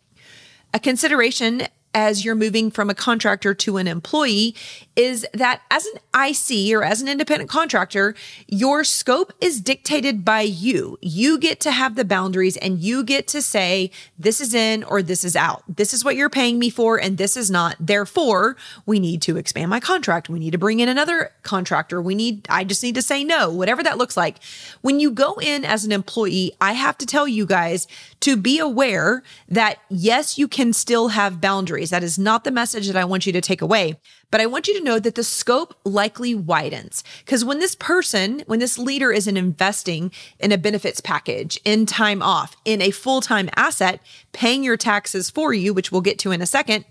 A 0.75 0.81
consideration 0.81 1.67
as 1.95 2.25
you're 2.25 2.35
moving 2.35 2.71
from 2.71 2.89
a 2.89 2.95
contractor 2.95 3.55
to 3.55 3.77
an 3.77 3.89
employee 3.89 4.55
is 4.95 5.27
that 5.33 5.63
as 5.71 5.87
an 5.87 5.99
IC 6.15 6.75
or 6.75 6.85
as 6.85 7.01
an 7.01 7.09
independent 7.09 7.49
contractor, 7.49 8.15
your 8.47 8.85
scope 8.85 9.33
is 9.41 9.61
dictated 9.61 10.25
by 10.25 10.43
you. 10.43 10.99
You 11.01 11.39
get 11.39 11.59
to 11.61 11.71
have 11.71 11.97
the 11.97 12.05
boundaries 12.05 12.57
and 12.59 12.79
you 12.79 13.03
get 13.03 13.27
to 13.29 13.41
say, 13.43 13.91
this 14.19 14.41
is 14.41 14.53
in 14.53 14.85
or 14.85 15.03
this 15.03 15.25
is 15.25 15.35
out. 15.35 15.65
This 15.67 15.95
is 15.95 16.05
what 16.05 16.17
you're 16.17 16.31
paying 16.31 16.59
me 16.59 16.71
for 16.71 17.01
and 17.01 17.17
this 17.17 17.37
is 17.37 17.51
not. 17.51 17.77
Therefore, 17.81 18.57
we 18.85 19.01
need 19.01 19.23
to 19.23 19.37
expand 19.37 19.71
my 19.71 19.81
contract. 19.81 20.29
We 20.29 20.39
need 20.39 20.53
to 20.53 20.59
bring 20.59 20.81
in 20.81 20.89
another 20.89 21.33
contractor. 21.43 22.03
We 22.03 22.15
need, 22.15 22.47
I 22.51 22.65
just 22.65 22.83
need 22.83 22.95
to 22.97 23.03
say 23.03 23.25
no, 23.25 23.51
whatever 23.51 23.83
that 23.83 23.99
looks 23.99 24.17
like. 24.17 24.37
When 24.83 25.01
you 25.01 25.11
go 25.11 25.35
in 25.41 25.65
as 25.65 25.85
an 25.85 25.93
employee, 25.93 26.53
I 26.61 26.75
have 26.75 26.99
to 26.99 27.07
tell 27.07 27.27
you 27.27 27.47
guys 27.47 27.89
to 28.21 28.37
be 28.37 28.59
aware 28.59 29.23
that 29.49 29.79
yes, 29.89 30.37
you 30.37 30.47
can 30.47 30.73
still 30.75 31.09
have 31.09 31.41
boundaries. 31.41 31.80
That 31.89 32.05
is 32.05 32.19
not 32.19 32.45
the 32.45 32.51
message 32.51 32.87
that 32.87 32.97
I 32.97 33.07
want 33.07 33.25
you 33.25 33.33
to 33.33 33.41
take 33.41 33.63
away. 33.63 33.99
But 34.31 34.43
I 34.43 34.47
want 34.47 34.69
you 34.69 34.77
to 34.77 34.85
know 34.85 34.99
that 34.99 35.15
the 35.15 35.25
scope 35.25 35.75
likely 35.85 36.35
widens 36.35 37.03
because 37.25 37.47
when 37.47 37.61
this 37.61 37.75
person, 37.75 38.43
when 38.47 38.59
this 38.59 38.77
leader 38.77 39.11
isn't 39.11 39.37
investing 39.39 40.13
in 40.39 40.53
a 40.53 40.59
benefits 40.59 41.01
package, 41.01 41.59
in 41.65 41.87
time 41.87 42.23
off, 42.23 42.55
in 42.67 42.83
a 42.83 42.91
full 42.91 43.23
time 43.23 43.49
asset, 43.57 44.01
paying 44.33 44.63
your 44.63 44.77
taxes 44.77 45.31
for 45.31 45.55
you, 45.55 45.73
which 45.73 45.91
we'll 45.91 46.03
get 46.03 46.19
to 46.19 46.31
in 46.31 46.43
a 46.43 46.47
second, 46.47 46.85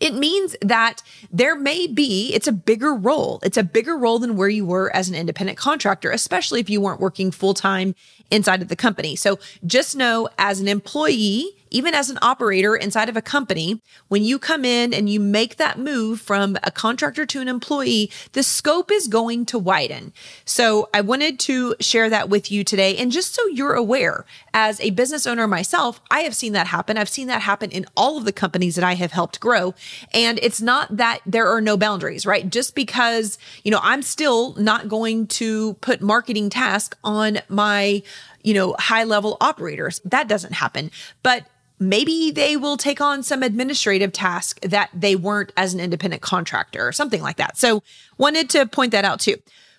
it 0.00 0.14
means 0.14 0.56
that 0.60 1.02
there 1.30 1.56
may 1.56 1.86
be, 1.86 2.32
it's 2.34 2.46
a 2.46 2.52
bigger 2.52 2.94
role. 2.94 3.40
It's 3.42 3.56
a 3.56 3.62
bigger 3.62 3.96
role 3.96 4.18
than 4.18 4.36
where 4.36 4.48
you 4.48 4.64
were 4.64 4.94
as 4.94 5.08
an 5.08 5.14
independent 5.14 5.58
contractor, 5.58 6.10
especially 6.10 6.60
if 6.60 6.70
you 6.70 6.80
weren't 6.80 7.00
working 7.00 7.30
full 7.30 7.54
time 7.54 7.94
inside 8.30 8.62
of 8.62 8.68
the 8.68 8.76
company. 8.76 9.16
So 9.16 9.38
just 9.66 9.96
know 9.96 10.28
as 10.38 10.60
an 10.60 10.68
employee, 10.68 11.56
even 11.74 11.92
as 11.92 12.08
an 12.08 12.18
operator 12.22 12.76
inside 12.76 13.08
of 13.08 13.16
a 13.16 13.22
company, 13.22 13.82
when 14.06 14.22
you 14.22 14.38
come 14.38 14.64
in 14.64 14.94
and 14.94 15.10
you 15.10 15.18
make 15.18 15.56
that 15.56 15.76
move 15.76 16.20
from 16.20 16.56
a 16.62 16.70
contractor 16.70 17.26
to 17.26 17.40
an 17.40 17.48
employee, 17.48 18.10
the 18.32 18.44
scope 18.44 18.92
is 18.92 19.08
going 19.08 19.44
to 19.46 19.58
widen. 19.58 20.12
So 20.44 20.88
I 20.94 21.00
wanted 21.00 21.40
to 21.40 21.74
share 21.80 22.08
that 22.08 22.28
with 22.28 22.52
you 22.52 22.62
today. 22.62 22.96
And 22.96 23.10
just 23.10 23.34
so 23.34 23.44
you're 23.48 23.74
aware, 23.74 24.24
as 24.54 24.80
a 24.80 24.90
business 24.90 25.26
owner 25.26 25.48
myself, 25.48 26.00
I 26.12 26.20
have 26.20 26.36
seen 26.36 26.52
that 26.52 26.68
happen. 26.68 26.96
I've 26.96 27.08
seen 27.08 27.26
that 27.26 27.42
happen 27.42 27.72
in 27.72 27.86
all 27.96 28.16
of 28.18 28.24
the 28.24 28.32
companies 28.32 28.76
that 28.76 28.84
I 28.84 28.94
have 28.94 29.10
helped 29.10 29.40
grow. 29.40 29.74
And 30.12 30.38
it's 30.42 30.62
not 30.62 30.96
that 30.96 31.20
there 31.26 31.48
are 31.48 31.60
no 31.60 31.76
boundaries, 31.76 32.24
right? 32.24 32.48
Just 32.48 32.76
because, 32.76 33.36
you 33.64 33.72
know, 33.72 33.80
I'm 33.82 34.02
still 34.02 34.54
not 34.54 34.88
going 34.88 35.26
to 35.26 35.74
put 35.74 36.00
marketing 36.00 36.50
task 36.50 36.96
on 37.02 37.40
my, 37.48 38.04
you 38.44 38.54
know, 38.54 38.76
high 38.78 39.02
level 39.02 39.36
operators. 39.40 40.00
That 40.04 40.28
doesn't 40.28 40.52
happen. 40.52 40.92
But 41.24 41.46
maybe 41.78 42.30
they 42.30 42.56
will 42.56 42.76
take 42.76 43.00
on 43.00 43.22
some 43.22 43.42
administrative 43.42 44.12
task 44.12 44.60
that 44.60 44.90
they 44.94 45.16
weren't 45.16 45.52
as 45.56 45.74
an 45.74 45.80
independent 45.80 46.22
contractor 46.22 46.86
or 46.86 46.92
something 46.92 47.22
like 47.22 47.36
that. 47.36 47.56
So 47.56 47.82
wanted 48.18 48.50
to 48.50 48.66
point 48.66 48.92
that 48.92 49.04
out 49.04 49.20
too. 49.20 49.36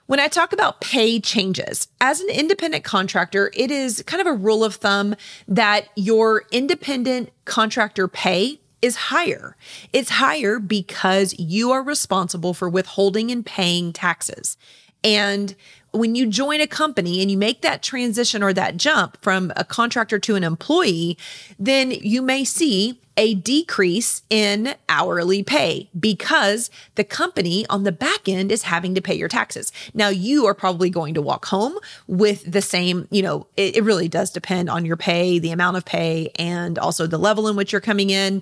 When 0.08 0.20
I 0.20 0.28
talk 0.28 0.54
about 0.54 0.82
pay 0.82 1.20
changes, 1.20 1.88
as 2.00 2.22
an 2.22 2.30
independent 2.30 2.84
contractor, 2.84 3.52
it 3.56 3.72
is 3.72 4.04
kind 4.06 4.22
of 4.22 4.28
a 4.28 4.34
rule 4.34 4.64
of 4.64 4.76
thumb 4.76 5.16
that 5.48 5.88
your 5.96 6.44
independent 6.52 7.32
contractor 7.46 8.08
pay 8.08 8.60
is 8.84 8.96
higher. 8.96 9.58
It's 9.94 10.12
higher 10.12 10.60
because 10.60 11.34
you 11.40 11.72
are 11.72 11.82
responsible 11.82 12.54
for 12.54 12.70
withholding 12.70 13.32
and 13.32 13.44
paying 13.44 13.94
taxes. 13.94 14.58
And 15.04 15.56
when 15.96 16.16
you 16.16 16.28
join 16.28 16.62
a 16.62 16.68
company 16.68 17.22
and 17.22 17.32
you 17.32 17.38
make 17.38 17.62
that 17.62 17.82
transition 17.82 18.44
or 18.44 18.54
that 18.54 18.78
jump 18.78 19.18
from 19.22 19.52
a 19.56 19.64
contractor 19.64 20.20
to 20.20 20.36
an 20.36 20.44
employee, 20.44 21.18
then 21.58 21.92
you 21.92 22.22
may 22.22 22.44
see 22.44 23.00
a 23.18 23.34
decrease 23.36 24.24
in 24.30 24.76
hourly 24.90 25.42
pay 25.42 25.90
because 25.98 26.70
the 26.96 27.04
company 27.04 27.66
on 27.70 27.84
the 27.84 27.92
back 27.92 28.28
end 28.28 28.52
is 28.52 28.64
having 28.64 28.94
to 28.96 29.02
pay 29.02 29.16
your 29.16 29.30
taxes. 29.30 29.72
Now 29.94 30.10
you 30.10 30.46
are 30.48 30.54
probably 30.54 30.90
going 30.90 31.14
to 31.14 31.22
walk 31.22 31.46
home 31.46 31.78
with 32.08 32.50
the 32.50 32.62
same, 32.62 33.08
you 33.12 33.22
know, 33.22 33.48
it, 33.56 33.78
it, 33.78 33.84
really 33.84 34.10
does 34.10 34.32
depend 34.32 34.70
on 34.70 34.84
your 34.84 34.98
pay, 34.98 35.40
the 35.40 35.52
amount 35.52 35.78
of 35.78 35.86
pay, 35.86 36.32
and 36.38 36.78
also 36.78 37.08
the 37.08 37.18
level 37.18 37.48
in 37.48 37.56
which 37.56 37.72
you're 37.72 37.82
coming 37.82 38.10
in, 38.10 38.42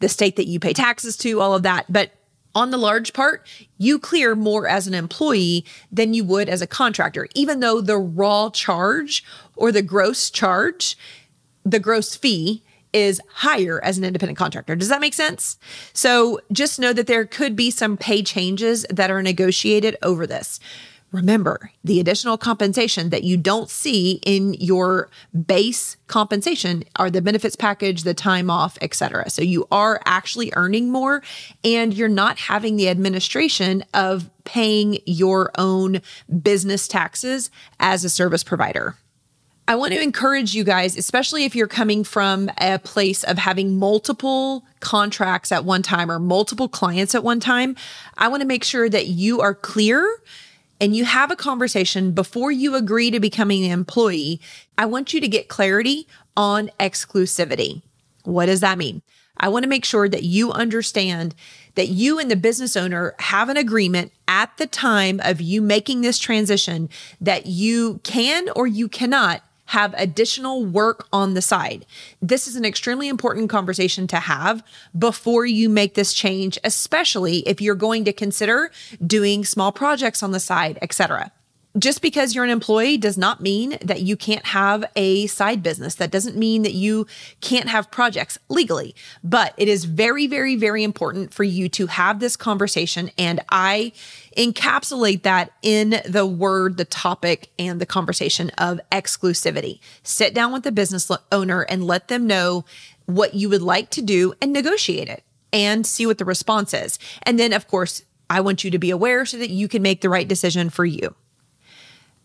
the 0.00 0.08
state 0.08 0.36
that 0.36 0.46
you 0.46 0.60
pay 0.60 0.72
taxes 0.72 1.16
to, 1.16 1.40
all 1.40 1.54
of 1.54 1.62
that. 1.62 1.86
But 1.88 2.12
on 2.54 2.70
the 2.70 2.78
large 2.78 3.12
part, 3.12 3.46
you 3.78 3.98
clear 3.98 4.34
more 4.34 4.66
as 4.66 4.86
an 4.86 4.94
employee 4.94 5.64
than 5.90 6.14
you 6.14 6.24
would 6.24 6.48
as 6.48 6.62
a 6.62 6.66
contractor, 6.66 7.28
even 7.34 7.60
though 7.60 7.80
the 7.80 7.98
raw 7.98 8.50
charge 8.50 9.24
or 9.56 9.72
the 9.72 9.82
gross 9.82 10.30
charge, 10.30 10.96
the 11.64 11.80
gross 11.80 12.14
fee 12.14 12.62
is 12.92 13.20
higher 13.28 13.82
as 13.82 13.96
an 13.96 14.04
independent 14.04 14.38
contractor. 14.38 14.76
Does 14.76 14.88
that 14.88 15.00
make 15.00 15.14
sense? 15.14 15.58
So 15.94 16.40
just 16.52 16.78
know 16.78 16.92
that 16.92 17.06
there 17.06 17.24
could 17.24 17.56
be 17.56 17.70
some 17.70 17.96
pay 17.96 18.22
changes 18.22 18.84
that 18.90 19.10
are 19.10 19.22
negotiated 19.22 19.96
over 20.02 20.26
this. 20.26 20.60
Remember, 21.12 21.70
the 21.84 22.00
additional 22.00 22.38
compensation 22.38 23.10
that 23.10 23.22
you 23.22 23.36
don't 23.36 23.68
see 23.68 24.18
in 24.24 24.54
your 24.54 25.10
base 25.46 25.98
compensation 26.06 26.84
are 26.96 27.10
the 27.10 27.20
benefits 27.20 27.54
package, 27.54 28.02
the 28.02 28.14
time 28.14 28.48
off, 28.48 28.78
etc. 28.80 29.28
So 29.28 29.42
you 29.42 29.68
are 29.70 30.00
actually 30.06 30.50
earning 30.56 30.90
more 30.90 31.22
and 31.62 31.92
you're 31.92 32.08
not 32.08 32.38
having 32.38 32.76
the 32.76 32.88
administration 32.88 33.84
of 33.92 34.30
paying 34.44 34.98
your 35.04 35.50
own 35.58 36.00
business 36.42 36.88
taxes 36.88 37.50
as 37.78 38.04
a 38.04 38.08
service 38.08 38.42
provider. 38.42 38.96
I 39.68 39.76
want 39.76 39.92
to 39.92 40.02
encourage 40.02 40.54
you 40.54 40.64
guys, 40.64 40.96
especially 40.96 41.44
if 41.44 41.54
you're 41.54 41.68
coming 41.68 42.04
from 42.04 42.50
a 42.58 42.78
place 42.78 43.22
of 43.22 43.38
having 43.38 43.78
multiple 43.78 44.64
contracts 44.80 45.52
at 45.52 45.64
one 45.64 45.82
time 45.82 46.10
or 46.10 46.18
multiple 46.18 46.68
clients 46.68 47.14
at 47.14 47.22
one 47.22 47.38
time. 47.38 47.76
I 48.16 48.28
want 48.28 48.40
to 48.40 48.46
make 48.46 48.64
sure 48.64 48.88
that 48.88 49.06
you 49.06 49.40
are 49.40 49.54
clear 49.54 50.18
and 50.82 50.96
you 50.96 51.04
have 51.04 51.30
a 51.30 51.36
conversation 51.36 52.10
before 52.10 52.50
you 52.50 52.74
agree 52.74 53.12
to 53.12 53.20
becoming 53.20 53.64
an 53.64 53.70
employee, 53.70 54.40
I 54.76 54.84
want 54.86 55.14
you 55.14 55.20
to 55.20 55.28
get 55.28 55.46
clarity 55.46 56.08
on 56.36 56.72
exclusivity. 56.80 57.82
What 58.24 58.46
does 58.46 58.58
that 58.62 58.78
mean? 58.78 59.00
I 59.36 59.48
want 59.48 59.62
to 59.62 59.68
make 59.68 59.84
sure 59.84 60.08
that 60.08 60.24
you 60.24 60.50
understand 60.50 61.36
that 61.76 61.86
you 61.86 62.18
and 62.18 62.28
the 62.28 62.34
business 62.34 62.76
owner 62.76 63.14
have 63.20 63.48
an 63.48 63.56
agreement 63.56 64.10
at 64.26 64.56
the 64.56 64.66
time 64.66 65.20
of 65.22 65.40
you 65.40 65.62
making 65.62 66.00
this 66.00 66.18
transition 66.18 66.88
that 67.20 67.46
you 67.46 68.00
can 68.02 68.48
or 68.56 68.66
you 68.66 68.88
cannot 68.88 69.42
have 69.72 69.94
additional 69.96 70.64
work 70.64 71.06
on 71.14 71.32
the 71.32 71.40
side. 71.40 71.86
This 72.20 72.46
is 72.46 72.56
an 72.56 72.64
extremely 72.64 73.08
important 73.08 73.48
conversation 73.48 74.06
to 74.08 74.16
have 74.16 74.62
before 74.98 75.46
you 75.46 75.70
make 75.70 75.94
this 75.94 76.12
change, 76.12 76.58
especially 76.62 77.38
if 77.48 77.58
you're 77.58 77.74
going 77.74 78.04
to 78.04 78.12
consider 78.12 78.70
doing 79.06 79.46
small 79.46 79.72
projects 79.72 80.22
on 80.22 80.30
the 80.30 80.40
side, 80.40 80.78
etc 80.82 81.32
just 81.78 82.02
because 82.02 82.34
you're 82.34 82.44
an 82.44 82.50
employee 82.50 82.98
does 82.98 83.16
not 83.16 83.40
mean 83.40 83.78
that 83.82 84.02
you 84.02 84.16
can't 84.16 84.46
have 84.46 84.84
a 84.94 85.26
side 85.26 85.62
business. 85.62 85.94
That 85.94 86.10
doesn't 86.10 86.36
mean 86.36 86.62
that 86.62 86.74
you 86.74 87.06
can't 87.40 87.68
have 87.68 87.90
projects 87.90 88.38
legally, 88.48 88.94
but 89.24 89.54
it 89.56 89.68
is 89.68 89.86
very, 89.86 90.26
very, 90.26 90.56
very 90.56 90.84
important 90.84 91.32
for 91.32 91.44
you 91.44 91.68
to 91.70 91.86
have 91.86 92.20
this 92.20 92.36
conversation. 92.36 93.10
And 93.16 93.40
I 93.48 93.92
encapsulate 94.36 95.22
that 95.22 95.52
in 95.62 96.00
the 96.06 96.26
word, 96.26 96.76
the 96.76 96.84
topic, 96.84 97.50
and 97.58 97.80
the 97.80 97.86
conversation 97.86 98.50
of 98.58 98.80
exclusivity. 98.90 99.80
Sit 100.02 100.34
down 100.34 100.52
with 100.52 100.64
the 100.64 100.72
business 100.72 101.10
owner 101.30 101.62
and 101.62 101.84
let 101.84 102.08
them 102.08 102.26
know 102.26 102.64
what 103.06 103.34
you 103.34 103.48
would 103.48 103.62
like 103.62 103.90
to 103.90 104.02
do 104.02 104.34
and 104.40 104.52
negotiate 104.52 105.08
it 105.08 105.24
and 105.52 105.86
see 105.86 106.06
what 106.06 106.18
the 106.18 106.24
response 106.24 106.72
is. 106.74 106.98
And 107.22 107.38
then, 107.38 107.52
of 107.52 107.66
course, 107.66 108.02
I 108.30 108.40
want 108.40 108.64
you 108.64 108.70
to 108.70 108.78
be 108.78 108.90
aware 108.90 109.26
so 109.26 109.36
that 109.38 109.50
you 109.50 109.68
can 109.68 109.82
make 109.82 110.00
the 110.00 110.08
right 110.08 110.26
decision 110.26 110.70
for 110.70 110.84
you. 110.84 111.14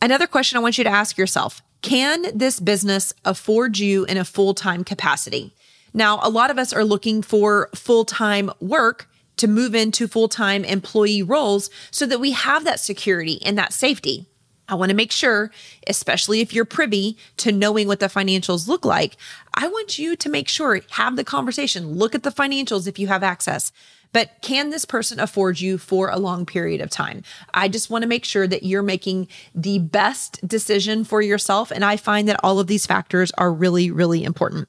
Another 0.02 0.28
question 0.28 0.58
I 0.58 0.62
want 0.62 0.78
you 0.78 0.84
to 0.84 0.90
ask 0.90 1.18
yourself 1.18 1.62
Can 1.82 2.38
this 2.38 2.60
business 2.60 3.14
afford 3.26 3.78
you 3.78 4.06
in 4.06 4.18
a 4.18 4.26
full 4.26 4.54
time 4.54 4.84
capacity? 4.84 5.54
Now, 5.94 6.20
a 6.22 6.30
lot 6.30 6.52
of 6.52 6.60
us 6.60 6.74
are 6.74 6.84
looking 6.84 7.22
for 7.22 7.70
full 7.74 8.06
time 8.06 8.52
work 8.60 9.10
to 9.38 9.48
move 9.48 9.74
into 9.74 10.08
full 10.08 10.28
time 10.28 10.64
employee 10.64 11.24
roles 11.24 11.70
so 11.92 12.06
that 12.06 12.20
we 12.20 12.32
have 12.32 12.64
that 12.64 12.80
security 12.80 13.40
and 13.44 13.58
that 13.58 13.74
safety. 13.74 14.28
I 14.70 14.76
want 14.76 14.90
to 14.90 14.96
make 14.96 15.14
sure, 15.14 15.50
especially 15.88 16.42
if 16.42 16.54
you're 16.54 16.66
privy 16.66 17.18
to 17.38 17.54
knowing 17.54 17.88
what 17.88 18.02
the 18.02 18.08
financials 18.08 18.68
look 18.68 18.84
like, 18.84 19.16
I 19.54 19.68
want 19.70 19.98
you 19.98 20.18
to 20.18 20.30
make 20.30 20.50
sure, 20.50 20.82
have 20.92 21.16
the 21.16 21.24
conversation, 21.24 21.94
look 21.94 22.14
at 22.14 22.24
the 22.24 22.32
financials 22.32 22.86
if 22.86 23.00
you 23.00 23.08
have 23.08 23.24
access. 23.24 23.72
But 24.14 24.32
can 24.42 24.70
this 24.70 24.86
person 24.86 25.20
afford 25.20 25.60
you 25.60 25.78
for 25.78 26.10
a 26.10 26.18
long 26.18 26.46
period 26.46 26.82
of 26.82 26.90
time? 26.90 27.24
I 27.54 27.68
just 27.68 27.90
want 27.90 28.04
to 28.04 28.08
make 28.08 28.26
sure 28.26 28.48
that 28.48 28.64
you're 28.64 28.84
making 28.84 29.28
the 29.54 29.80
best 29.80 30.46
decision 30.48 31.04
for 31.04 31.22
yourself. 31.22 31.72
And 31.72 31.84
I 31.84 31.98
find 31.98 32.28
that 32.28 32.40
all 32.44 32.60
of 32.60 32.68
these 32.68 32.86
factors 32.86 33.32
are 33.38 33.54
really, 33.54 33.92
really 33.92 34.24
important. 34.24 34.68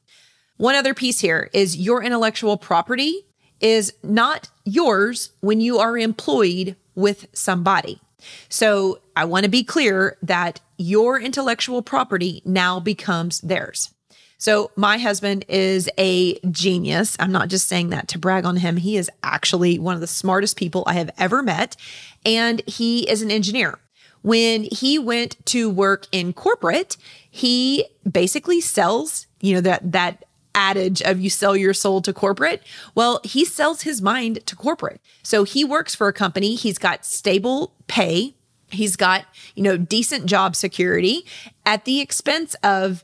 One 0.57 0.75
other 0.75 0.95
piece 0.95 1.21
here 1.21 1.51
is 1.53 1.77
your 1.77 2.03
intellectual 2.03 2.57
property 2.57 3.25
is 3.61 3.93
not 4.03 4.49
yours 4.65 5.31
when 5.41 5.61
you 5.61 5.79
are 5.79 5.97
employed 5.97 6.77
with 6.95 7.27
somebody. 7.33 8.01
So 8.49 9.01
I 9.17 9.25
want 9.25 9.45
to 9.45 9.51
be 9.51 9.63
clear 9.63 10.17
that 10.23 10.61
your 10.77 11.21
intellectual 11.21 11.83
property 11.83 12.43
now 12.45 12.81
becomes 12.81 13.41
theirs. 13.41 13.95
So 14.39 14.71
my 14.77 14.99
husband 14.99 15.45
is 15.49 15.91
a 15.99 16.39
genius. 16.51 17.17
I'm 17.19 17.33
not 17.33 17.49
just 17.49 17.67
saying 17.67 17.91
that 17.91 18.09
to 18.09 18.19
brag 18.19 18.45
on 18.45 18.57
him. 18.57 18.77
He 18.77 18.97
is 18.97 19.11
actually 19.23 19.79
one 19.79 19.97
of 19.97 20.01
the 20.01 20.07
smartest 20.07 20.57
people 20.57 20.85
I 20.87 20.95
have 20.95 21.11
ever 21.19 21.43
met. 21.43 21.77
And 22.25 22.63
he 22.67 23.09
is 23.11 23.21
an 23.21 23.33
engineer. 23.33 23.79
When 24.23 24.63
he 24.65 24.99
went 24.99 25.45
to 25.47 25.69
work 25.69 26.07
in 26.13 26.33
corporate, 26.33 26.97
he 27.29 27.85
basically 28.11 28.61
sells, 28.61 29.27
you 29.41 29.55
know, 29.55 29.61
that, 29.61 29.93
that 29.93 30.25
adage 30.55 31.03
of 31.03 31.21
you 31.21 31.31
sell 31.31 31.57
your 31.57 31.75
soul 31.75 32.01
to 32.03 32.13
corporate. 32.13 32.63
Well, 32.95 33.21
he 33.25 33.45
sells 33.45 33.83
his 33.83 34.03
mind 34.03 34.45
to 34.47 34.57
corporate. 34.57 35.01
So 35.23 35.45
he 35.45 35.65
works 35.65 35.95
for 35.95 36.09
a 36.09 36.13
company. 36.13 36.55
He's 36.55 36.79
got 36.79 37.05
stable 37.05 37.75
pay. 37.87 38.35
He's 38.71 38.97
got, 38.97 39.25
you 39.55 39.63
know, 39.63 39.77
decent 39.77 40.27
job 40.27 40.55
security 40.55 41.25
at 41.65 41.85
the 41.85 42.01
expense 42.01 42.55
of 42.63 43.03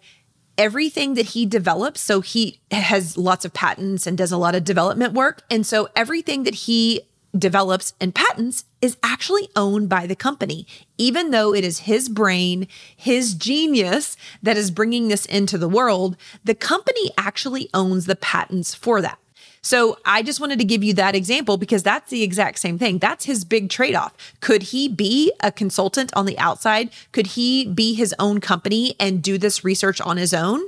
everything 0.59 1.15
that 1.15 1.27
he 1.27 1.47
develops. 1.47 2.01
So 2.01 2.21
he 2.21 2.61
has 2.71 3.17
lots 3.17 3.45
of 3.45 3.53
patents 3.53 4.07
and 4.07 4.17
does 4.17 4.33
a 4.33 4.37
lot 4.37 4.55
of 4.55 4.65
development 4.65 5.13
work. 5.13 5.43
And 5.51 5.67
so 5.67 5.89
everything 5.97 6.45
that 6.45 6.55
he 6.55 7.03
develops 7.37 7.95
and 8.01 8.15
patents 8.15 8.65
is 8.81 8.97
actually 9.03 9.49
owned 9.57 9.89
by 9.89 10.07
the 10.07 10.15
company, 10.15 10.67
even 10.99 11.31
though 11.31 11.53
it 11.53 11.65
is 11.65 11.81
his 11.81 12.09
brain, 12.09 12.69
his 12.97 13.35
genius 13.35 14.17
that 14.43 14.57
is 14.57 14.71
bringing 14.71 15.09
this 15.09 15.27
into 15.27 15.59
the 15.59 15.69
world. 15.69 16.17
The 16.45 16.55
company 16.55 17.11
actually 17.19 17.69
owns 17.75 18.07
the 18.07 18.17
patents 18.17 18.75
for 18.75 19.01
that. 19.01 19.19
So 19.65 19.97
I 20.05 20.23
just 20.23 20.41
wanted 20.41 20.59
to 20.59 20.65
give 20.67 20.85
you 20.85 20.93
that 20.93 21.15
example 21.15 21.57
because 21.57 21.83
that's 21.83 22.11
the 22.11 22.23
exact 22.23 22.59
same 22.59 22.79
thing. 22.79 22.99
That's 22.99 23.25
his 23.25 23.47
big 23.47 23.71
trade 23.71 23.95
off. 23.95 24.13
Could 24.41 24.65
he 24.65 24.89
be 24.89 25.33
a 25.41 25.51
consultant 25.51 26.13
on 26.15 26.27
the 26.27 26.39
outside? 26.39 26.91
Could 27.13 27.29
he 27.29 27.67
be 27.67 27.95
his 27.95 28.15
own 28.19 28.41
company 28.43 28.95
and 29.01 29.23
do 29.23 29.39
this 29.39 29.65
research 29.65 30.03
on 30.03 30.19
his 30.19 30.35
own? 30.35 30.61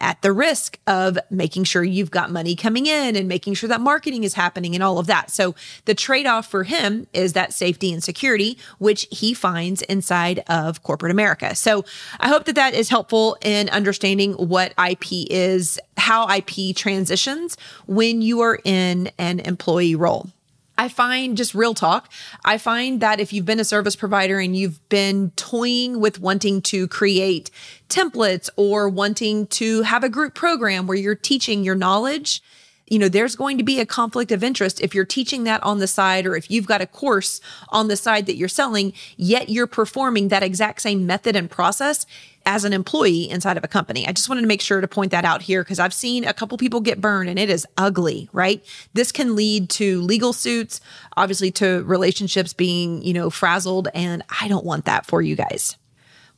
At 0.00 0.22
the 0.22 0.32
risk 0.32 0.78
of 0.86 1.18
making 1.30 1.64
sure 1.64 1.84
you've 1.84 2.10
got 2.10 2.30
money 2.30 2.56
coming 2.56 2.86
in 2.86 3.16
and 3.16 3.28
making 3.28 3.54
sure 3.54 3.68
that 3.68 3.80
marketing 3.80 4.24
is 4.24 4.34
happening 4.34 4.74
and 4.74 4.82
all 4.82 4.98
of 4.98 5.06
that. 5.06 5.30
So 5.30 5.54
the 5.84 5.94
trade 5.94 6.26
off 6.26 6.46
for 6.46 6.64
him 6.64 7.06
is 7.12 7.34
that 7.34 7.52
safety 7.52 7.92
and 7.92 8.02
security, 8.02 8.58
which 8.78 9.06
he 9.10 9.34
finds 9.34 9.82
inside 9.82 10.42
of 10.48 10.82
corporate 10.82 11.12
America. 11.12 11.54
So 11.54 11.84
I 12.18 12.28
hope 12.28 12.44
that 12.44 12.54
that 12.54 12.74
is 12.74 12.88
helpful 12.88 13.36
in 13.42 13.68
understanding 13.68 14.32
what 14.32 14.72
IP 14.82 15.28
is, 15.30 15.78
how 15.96 16.28
IP 16.28 16.74
transitions 16.74 17.56
when 17.86 18.22
you 18.22 18.40
are 18.40 18.58
in 18.64 19.10
an 19.18 19.40
employee 19.40 19.94
role. 19.94 20.30
I 20.80 20.88
find 20.88 21.36
just 21.36 21.54
real 21.54 21.74
talk. 21.74 22.10
I 22.42 22.56
find 22.56 23.02
that 23.02 23.20
if 23.20 23.34
you've 23.34 23.44
been 23.44 23.60
a 23.60 23.66
service 23.66 23.94
provider 23.94 24.38
and 24.38 24.56
you've 24.56 24.80
been 24.88 25.30
toying 25.36 26.00
with 26.00 26.20
wanting 26.20 26.62
to 26.62 26.88
create 26.88 27.50
templates 27.90 28.48
or 28.56 28.88
wanting 28.88 29.46
to 29.48 29.82
have 29.82 30.04
a 30.04 30.08
group 30.08 30.32
program 30.34 30.86
where 30.86 30.96
you're 30.96 31.14
teaching 31.14 31.64
your 31.64 31.74
knowledge, 31.74 32.42
you 32.86 32.98
know, 32.98 33.10
there's 33.10 33.36
going 33.36 33.58
to 33.58 33.62
be 33.62 33.78
a 33.78 33.84
conflict 33.84 34.32
of 34.32 34.42
interest 34.42 34.80
if 34.80 34.94
you're 34.94 35.04
teaching 35.04 35.44
that 35.44 35.62
on 35.62 35.80
the 35.80 35.86
side 35.86 36.26
or 36.26 36.34
if 36.34 36.50
you've 36.50 36.66
got 36.66 36.80
a 36.80 36.86
course 36.86 37.42
on 37.68 37.88
the 37.88 37.96
side 37.96 38.24
that 38.24 38.36
you're 38.36 38.48
selling, 38.48 38.94
yet 39.18 39.50
you're 39.50 39.66
performing 39.66 40.28
that 40.28 40.42
exact 40.42 40.80
same 40.80 41.04
method 41.04 41.36
and 41.36 41.50
process 41.50 42.06
as 42.46 42.64
an 42.64 42.72
employee 42.72 43.28
inside 43.28 43.56
of 43.56 43.64
a 43.64 43.68
company. 43.68 44.06
I 44.06 44.12
just 44.12 44.28
wanted 44.28 44.42
to 44.42 44.46
make 44.46 44.60
sure 44.60 44.80
to 44.80 44.88
point 44.88 45.10
that 45.12 45.24
out 45.24 45.42
here 45.42 45.62
because 45.62 45.78
I've 45.78 45.94
seen 45.94 46.24
a 46.24 46.32
couple 46.32 46.56
people 46.58 46.80
get 46.80 47.00
burned 47.00 47.28
and 47.28 47.38
it 47.38 47.50
is 47.50 47.66
ugly, 47.76 48.28
right? 48.32 48.64
This 48.94 49.12
can 49.12 49.36
lead 49.36 49.68
to 49.70 50.00
legal 50.00 50.32
suits, 50.32 50.80
obviously 51.16 51.50
to 51.52 51.82
relationships 51.84 52.52
being, 52.52 53.02
you 53.02 53.12
know, 53.12 53.30
frazzled. 53.30 53.88
And 53.94 54.22
I 54.40 54.48
don't 54.48 54.64
want 54.64 54.86
that 54.86 55.06
for 55.06 55.22
you 55.22 55.36
guys. 55.36 55.76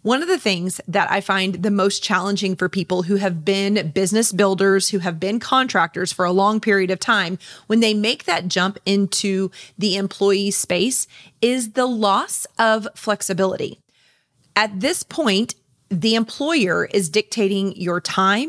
One 0.03 0.21
of 0.21 0.27
the 0.27 0.39
things 0.39 0.81
that 0.89 1.09
I 1.13 1.21
find 1.21 1.63
the 1.63 1.71
most 1.71 2.03
challenging 2.03 2.57
for 2.57 2.69
people 2.69 3.05
who 3.05 3.17
have 3.17 3.45
been 3.45 3.93
business 3.93 4.33
builders, 4.33 4.89
who 4.89 4.99
have 4.99 5.21
been 5.21 5.39
contractors 5.39 6.13
for 6.13 6.25
a 6.25 6.33
long 6.33 6.59
period 6.59 6.91
of 6.91 6.99
time, 6.99 7.39
when 7.69 7.79
they 7.79 7.95
make 7.95 8.25
that 8.25 8.49
jump 8.49 8.81
into 8.85 9.53
the 9.79 9.97
employee 9.97 10.51
space, 10.51 11.07
is 11.41 11.73
the 11.73 11.87
loss 11.87 12.49
of 12.59 12.89
flexibility. 12.97 13.79
At 14.57 14.81
this 14.81 15.05
point, 15.05 15.55
the 15.93 16.15
employer 16.15 16.87
is 16.87 17.11
dictating 17.11 17.77
your 17.77 18.01
time, 18.01 18.49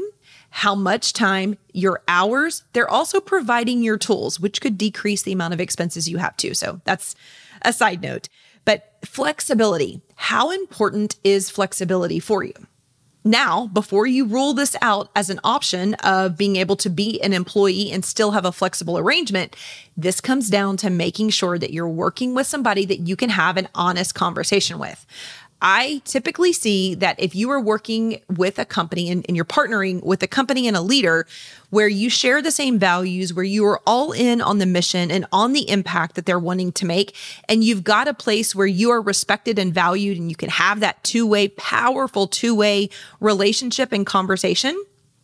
how 0.49 0.73
much 0.73 1.11
time, 1.11 1.57
your 1.73 2.01
hours. 2.07 2.63
They're 2.71 2.89
also 2.89 3.19
providing 3.19 3.83
your 3.83 3.97
tools, 3.97 4.39
which 4.39 4.61
could 4.61 4.77
decrease 4.77 5.23
the 5.23 5.33
amount 5.33 5.53
of 5.53 5.59
expenses 5.59 6.07
you 6.07 6.17
have 6.17 6.37
too. 6.37 6.53
So 6.53 6.79
that's 6.85 7.15
a 7.63 7.73
side 7.73 8.01
note. 8.01 8.29
But 8.63 8.93
flexibility, 9.03 10.01
how 10.15 10.51
important 10.51 11.17
is 11.25 11.49
flexibility 11.49 12.19
for 12.19 12.45
you? 12.45 12.53
Now, 13.25 13.67
before 13.67 14.05
you 14.05 14.25
rule 14.25 14.53
this 14.53 14.75
out 14.81 15.09
as 15.15 15.29
an 15.29 15.39
option 15.43 15.95
of 15.95 16.37
being 16.37 16.55
able 16.57 16.75
to 16.77 16.89
be 16.89 17.21
an 17.21 17.33
employee 17.33 17.91
and 17.91 18.03
still 18.03 18.31
have 18.31 18.45
a 18.45 18.51
flexible 18.51 18.97
arrangement, 18.97 19.55
this 19.97 20.21
comes 20.21 20.49
down 20.49 20.77
to 20.77 20.89
making 20.89 21.29
sure 21.29 21.57
that 21.57 21.71
you're 21.71 21.87
working 21.87 22.35
with 22.35 22.47
somebody 22.47 22.85
that 22.85 22.99
you 22.99 23.15
can 23.15 23.29
have 23.29 23.57
an 23.57 23.69
honest 23.75 24.13
conversation 24.15 24.77
with. 24.77 25.05
I 25.65 26.01
typically 26.03 26.51
see 26.51 26.93
that 26.95 27.17
if 27.17 27.33
you 27.33 27.49
are 27.49 27.59
working 27.59 28.21
with 28.35 28.59
a 28.59 28.65
company 28.65 29.09
and, 29.09 29.25
and, 29.29 29.37
you're 29.37 29.45
partnering 29.45 30.03
with 30.03 30.21
a 30.21 30.27
company 30.27 30.67
and 30.67 30.75
a 30.75 30.81
leader 30.81 31.25
where 31.69 31.87
you 31.87 32.09
share 32.09 32.41
the 32.41 32.51
same 32.51 32.77
values, 32.77 33.33
where 33.33 33.45
you 33.45 33.65
are 33.65 33.81
all 33.87 34.11
in 34.11 34.41
on 34.41 34.57
the 34.57 34.65
mission 34.65 35.09
and 35.09 35.25
on 35.31 35.53
the 35.53 35.69
impact 35.69 36.15
that 36.15 36.25
they're 36.25 36.37
wanting 36.37 36.73
to 36.73 36.85
make, 36.85 37.15
and 37.47 37.63
you've 37.63 37.85
got 37.85 38.09
a 38.09 38.13
place 38.13 38.53
where 38.53 38.67
you 38.67 38.91
are 38.91 39.01
respected 39.01 39.57
and 39.57 39.73
valued 39.73 40.17
and 40.17 40.29
you 40.29 40.35
can 40.35 40.49
have 40.49 40.81
that 40.81 41.01
two 41.01 41.25
way, 41.25 41.47
powerful 41.47 42.27
two 42.27 42.53
way 42.53 42.89
relationship 43.21 43.93
and 43.93 44.05
conversation. 44.05 44.77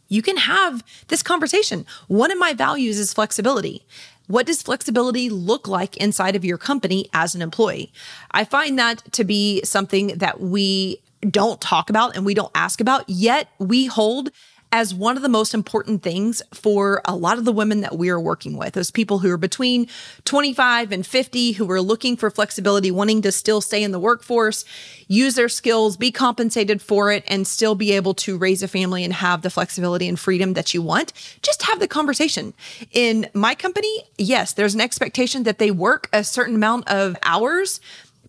You 0.07 0.21
can 0.21 0.37
have 0.37 0.83
this 1.09 1.21
conversation. 1.21 1.85
One 2.07 2.31
of 2.31 2.39
my 2.39 2.53
values 2.53 2.97
is 2.97 3.13
flexibility. 3.13 3.85
What 4.29 4.45
does 4.45 4.61
flexibility 4.61 5.27
look 5.27 5.67
like 5.67 5.97
inside 5.97 6.35
of 6.35 6.45
your 6.45 6.59
company 6.59 7.09
as 7.13 7.33
an 7.33 7.41
employee? 7.41 7.91
I 8.29 8.45
find 8.45 8.77
that 8.77 9.11
to 9.13 9.23
be 9.23 9.63
something 9.63 10.19
that 10.19 10.39
we 10.39 11.01
don't 11.27 11.59
talk 11.59 11.89
about 11.89 12.15
and 12.15 12.27
we 12.27 12.35
don't 12.35 12.51
ask 12.53 12.79
about, 12.79 13.09
yet 13.09 13.49
we 13.57 13.87
hold 13.87 14.29
as 14.71 14.93
one 14.93 15.15
of 15.15 15.23
the 15.23 15.29
most 15.29 15.53
important 15.53 16.03
things 16.03 16.41
for 16.53 17.01
a 17.05 17.15
lot 17.15 17.37
of 17.37 17.45
the 17.45 17.51
women 17.51 17.81
that 17.81 17.97
we 17.97 18.09
are 18.09 18.19
working 18.19 18.55
with, 18.55 18.73
those 18.73 18.91
people 18.91 19.19
who 19.19 19.31
are 19.31 19.37
between 19.37 19.87
25 20.25 20.91
and 20.91 21.05
50 21.05 21.53
who 21.53 21.69
are 21.71 21.81
looking 21.81 22.15
for 22.15 22.29
flexibility, 22.29 22.91
wanting 22.91 23.21
to 23.23 23.31
still 23.31 23.61
stay 23.61 23.81
in 23.81 23.91
the 23.91 23.99
workforce, 23.99 24.65
use 25.07 25.35
their 25.35 25.49
skills, 25.49 25.97
be 25.97 26.11
compensated 26.11 26.81
for 26.81 27.11
it, 27.11 27.23
and 27.27 27.47
still 27.47 27.73
be 27.73 27.91
able 27.93 28.13
to 28.13 28.37
raise 28.37 28.61
a 28.61 28.67
family 28.67 29.03
and 29.03 29.13
have 29.13 29.41
the 29.41 29.49
flexibility 29.49 30.07
and 30.07 30.19
freedom 30.19 30.53
that 30.53 30.73
you 30.73 30.81
want. 30.81 31.13
Just 31.41 31.63
have 31.63 31.79
the 31.79 31.87
conversation. 31.87 32.53
In 32.91 33.27
my 33.33 33.55
company, 33.55 34.03
yes, 34.17 34.53
there's 34.53 34.75
an 34.75 34.81
expectation 34.81 35.43
that 35.43 35.57
they 35.57 35.71
work 35.71 36.09
a 36.13 36.23
certain 36.23 36.55
amount 36.55 36.87
of 36.89 37.15
hours 37.23 37.81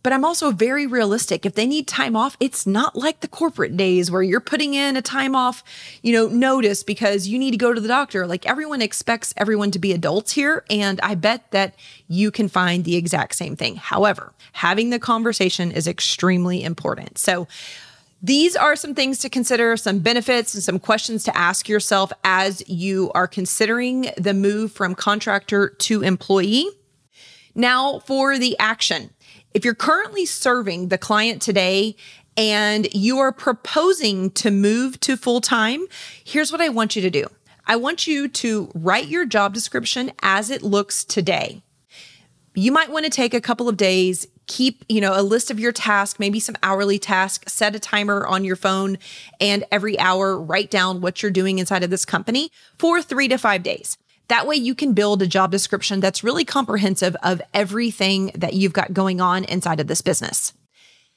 but 0.03 0.13
I'm 0.13 0.25
also 0.25 0.51
very 0.51 0.87
realistic. 0.87 1.45
If 1.45 1.55
they 1.55 1.67
need 1.67 1.87
time 1.87 2.17
off, 2.17 2.37
it's 2.41 2.67
not 2.67 2.97
like 2.97 3.21
the 3.21 3.29
corporate 3.29 3.77
days 3.77 4.11
where 4.11 4.23
you're 4.23 4.41
putting 4.41 4.75
in 4.75 4.97
a 4.97 5.03
time 5.03 5.35
off, 5.35 5.63
you 6.03 6.13
know, 6.13 6.29
notice 6.29 6.83
because 6.83 7.29
you 7.29 7.39
need 7.39 7.51
to 7.51 7.57
go 7.57 7.75
to 7.75 7.81
the 7.81 7.89
doctor. 7.89 8.27
Like 8.27 8.47
everyone 8.47 8.81
expects 8.81 9.35
everyone 9.37 9.71
to 9.73 9.79
be 9.79 9.93
adults 9.93 10.33
here. 10.33 10.65
And 10.71 11.01
I 11.03 11.15
bet 11.15 11.51
that 11.51 11.75
you 12.09 12.31
can 12.31 12.49
find 12.49 12.85
the 12.85 12.97
exact 12.97 13.35
same 13.35 13.57
thing. 13.57 13.77
However, 13.77 14.33
having 14.53 14.91
the 14.91 14.99
conversation 14.99 15.71
is 15.71 15.87
extremely 15.87 16.63
important. 16.65 17.19
So, 17.19 17.47
these 18.23 18.55
are 18.55 18.77
some 18.77 18.95
things 18.95 19.19
to 19.21 19.31
consider, 19.31 19.79
some 19.79 20.01
benefits 20.01 20.53
and 20.53 20.63
some 20.63 20.79
questions 20.79 21.25
to 21.25 21.35
ask 21.35 21.71
yourself 21.71 22.13
as 22.23 22.63
you 22.69 23.11
are 23.15 23.27
considering 23.27 24.11
the 24.19 24.35
move 24.35 24.73
from 24.73 24.95
contractor 24.95 25.71
to 25.71 26.03
employee. 26.03 26.69
Now, 27.55 28.01
for 28.01 28.39
the 28.39 28.59
action. 28.59 29.09
If 29.53 29.65
you're 29.65 29.75
currently 29.75 30.27
serving 30.27 30.89
the 30.89 30.99
client 30.99 31.43
today 31.43 31.97
and 32.37 32.87
you 32.95 33.19
are 33.19 33.33
proposing 33.33 34.31
to 34.33 34.51
move 34.51 35.01
to 35.01 35.17
full 35.17 35.41
time, 35.41 35.87
here's 36.23 36.53
what 36.53 36.61
I 36.61 36.69
want 36.69 36.95
you 36.95 37.03
to 37.03 37.11
do. 37.11 37.27
I 37.67 37.75
want 37.75 38.07
you 38.07 38.29
to 38.29 38.71
write 38.75 39.09
your 39.09 39.27
job 39.27 39.53
description 39.53 40.13
as 40.23 40.51
it 40.51 40.63
looks 40.63 41.05
today. 41.05 41.63
You 42.55 42.71
might 42.71 42.91
want 42.93 43.07
to 43.07 43.11
take 43.11 43.35
a 43.35 43.41
couple 43.41 43.69
of 43.69 43.77
days, 43.77 44.29
keep, 44.47 44.85
you 44.89 45.01
know, 45.01 45.19
a 45.19 45.23
list 45.23 45.51
of 45.51 45.59
your 45.59 45.73
tasks, 45.73 46.21
maybe 46.21 46.39
some 46.39 46.57
hourly 46.63 47.01
tasks, 47.01 47.53
set 47.53 47.75
a 47.75 47.81
timer 47.81 48.25
on 48.27 48.45
your 48.45 48.57
phone 48.57 48.99
and 49.41 49.65
every 49.73 49.99
hour 49.99 50.41
write 50.41 50.71
down 50.71 51.01
what 51.01 51.23
you're 51.23 51.31
doing 51.31 51.59
inside 51.59 51.83
of 51.83 51.91
this 51.91 52.05
company 52.05 52.51
for 52.79 53.03
3 53.03 53.27
to 53.29 53.37
5 53.37 53.63
days. 53.65 53.99
That 54.31 54.47
way 54.47 54.55
you 54.55 54.77
can 54.77 54.93
build 54.93 55.23
a 55.23 55.27
job 55.27 55.51
description 55.51 55.99
that's 55.99 56.23
really 56.23 56.45
comprehensive 56.45 57.17
of 57.21 57.43
everything 57.53 58.31
that 58.37 58.55
you've 58.55 58.73
got 58.73 58.95
going 58.95 59.21
on 59.21 59.43
inside 59.43 59.81
of 59.81 59.89
this 59.89 60.03
business. 60.03 60.53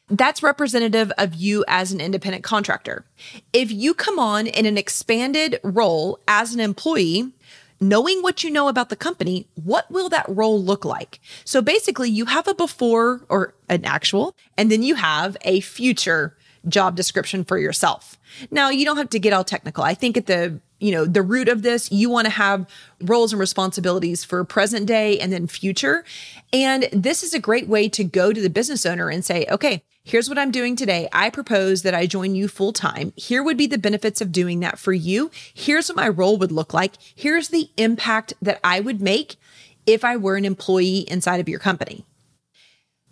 That's 0.10 0.42
representative 0.42 1.12
of 1.20 1.36
you 1.36 1.64
as 1.68 1.92
an 1.92 2.02
independent 2.02 2.44
contractor. 2.44 3.06
If 3.54 3.72
you 3.72 3.94
come 3.94 4.18
on 4.18 4.48
in 4.48 4.66
an 4.66 4.80
expanded 4.80 5.60
role 5.64 6.18
as 6.28 6.56
an 6.56 6.60
employee, 6.60 7.32
knowing 7.80 8.24
what 8.24 8.44
you 8.44 8.50
know 8.50 8.68
about 8.68 8.90
the 8.90 8.96
company, 8.96 9.48
what 9.64 9.92
will 9.92 10.10
that 10.10 10.26
role 10.28 10.60
look 10.60 10.84
like? 10.84 11.20
So 11.46 11.62
basically, 11.62 12.10
you 12.10 12.26
have 12.26 12.48
a 12.48 12.56
before 12.56 13.22
or 13.30 13.54
an 13.70 13.86
actual, 13.86 14.36
and 14.58 14.72
then 14.72 14.82
you 14.82 14.96
have 14.96 15.38
a 15.42 15.60
future 15.60 16.36
job 16.68 16.96
description 16.96 17.44
for 17.44 17.60
yourself. 17.60 18.18
Now, 18.50 18.70
you 18.70 18.86
don't 18.86 18.98
have 18.98 19.10
to 19.10 19.20
get 19.20 19.34
all 19.34 19.44
technical. 19.44 19.84
I 19.84 19.94
think 19.94 20.18
at 20.18 20.26
the 20.26 20.60
you 20.84 20.92
know, 20.92 21.06
the 21.06 21.22
root 21.22 21.48
of 21.48 21.62
this, 21.62 21.90
you 21.94 22.10
want 22.10 22.26
to 22.26 22.32
have 22.32 22.68
roles 23.00 23.32
and 23.32 23.40
responsibilities 23.40 24.26
for 24.26 24.44
present 24.44 24.86
day 24.86 25.18
and 25.18 25.32
then 25.32 25.48
future. 25.48 26.04
And 26.52 26.90
this 26.92 27.24
is 27.24 27.34
a 27.34 27.40
great 27.40 27.70
way 27.70 27.88
to 27.88 28.04
go 28.04 28.34
to 28.34 28.42
the 28.42 28.50
business 28.50 28.86
owner 28.86 29.10
and 29.10 29.24
say, 29.24 29.46
okay, 29.50 29.82
here's 30.04 30.28
what 30.28 30.38
I'm 30.38 30.52
doing 30.52 30.76
today. 30.76 31.08
I 31.14 31.30
propose 31.30 31.84
that 31.84 31.94
I 31.94 32.06
join 32.06 32.36
you 32.36 32.50
full 32.50 32.74
time. 32.74 33.14
Here 33.16 33.42
would 33.42 33.56
be 33.56 33.66
the 33.66 33.78
benefits 33.78 34.20
of 34.20 34.34
doing 34.34 34.60
that 34.60 34.78
for 34.78 34.92
you. 34.92 35.32
Here's 35.54 35.88
what 35.88 35.96
my 35.96 36.10
role 36.10 36.36
would 36.38 36.52
look 36.52 36.74
like. 36.74 36.96
Here's 37.16 37.48
the 37.48 37.70
impact 37.78 38.34
that 38.42 38.60
I 38.62 38.82
would 38.82 39.02
make 39.02 39.38
if 39.86 40.04
I 40.04 40.18
were 40.18 40.36
an 40.36 40.44
employee 40.44 41.06
inside 41.10 41.40
of 41.40 41.48
your 41.48 41.60
company. 41.60 42.04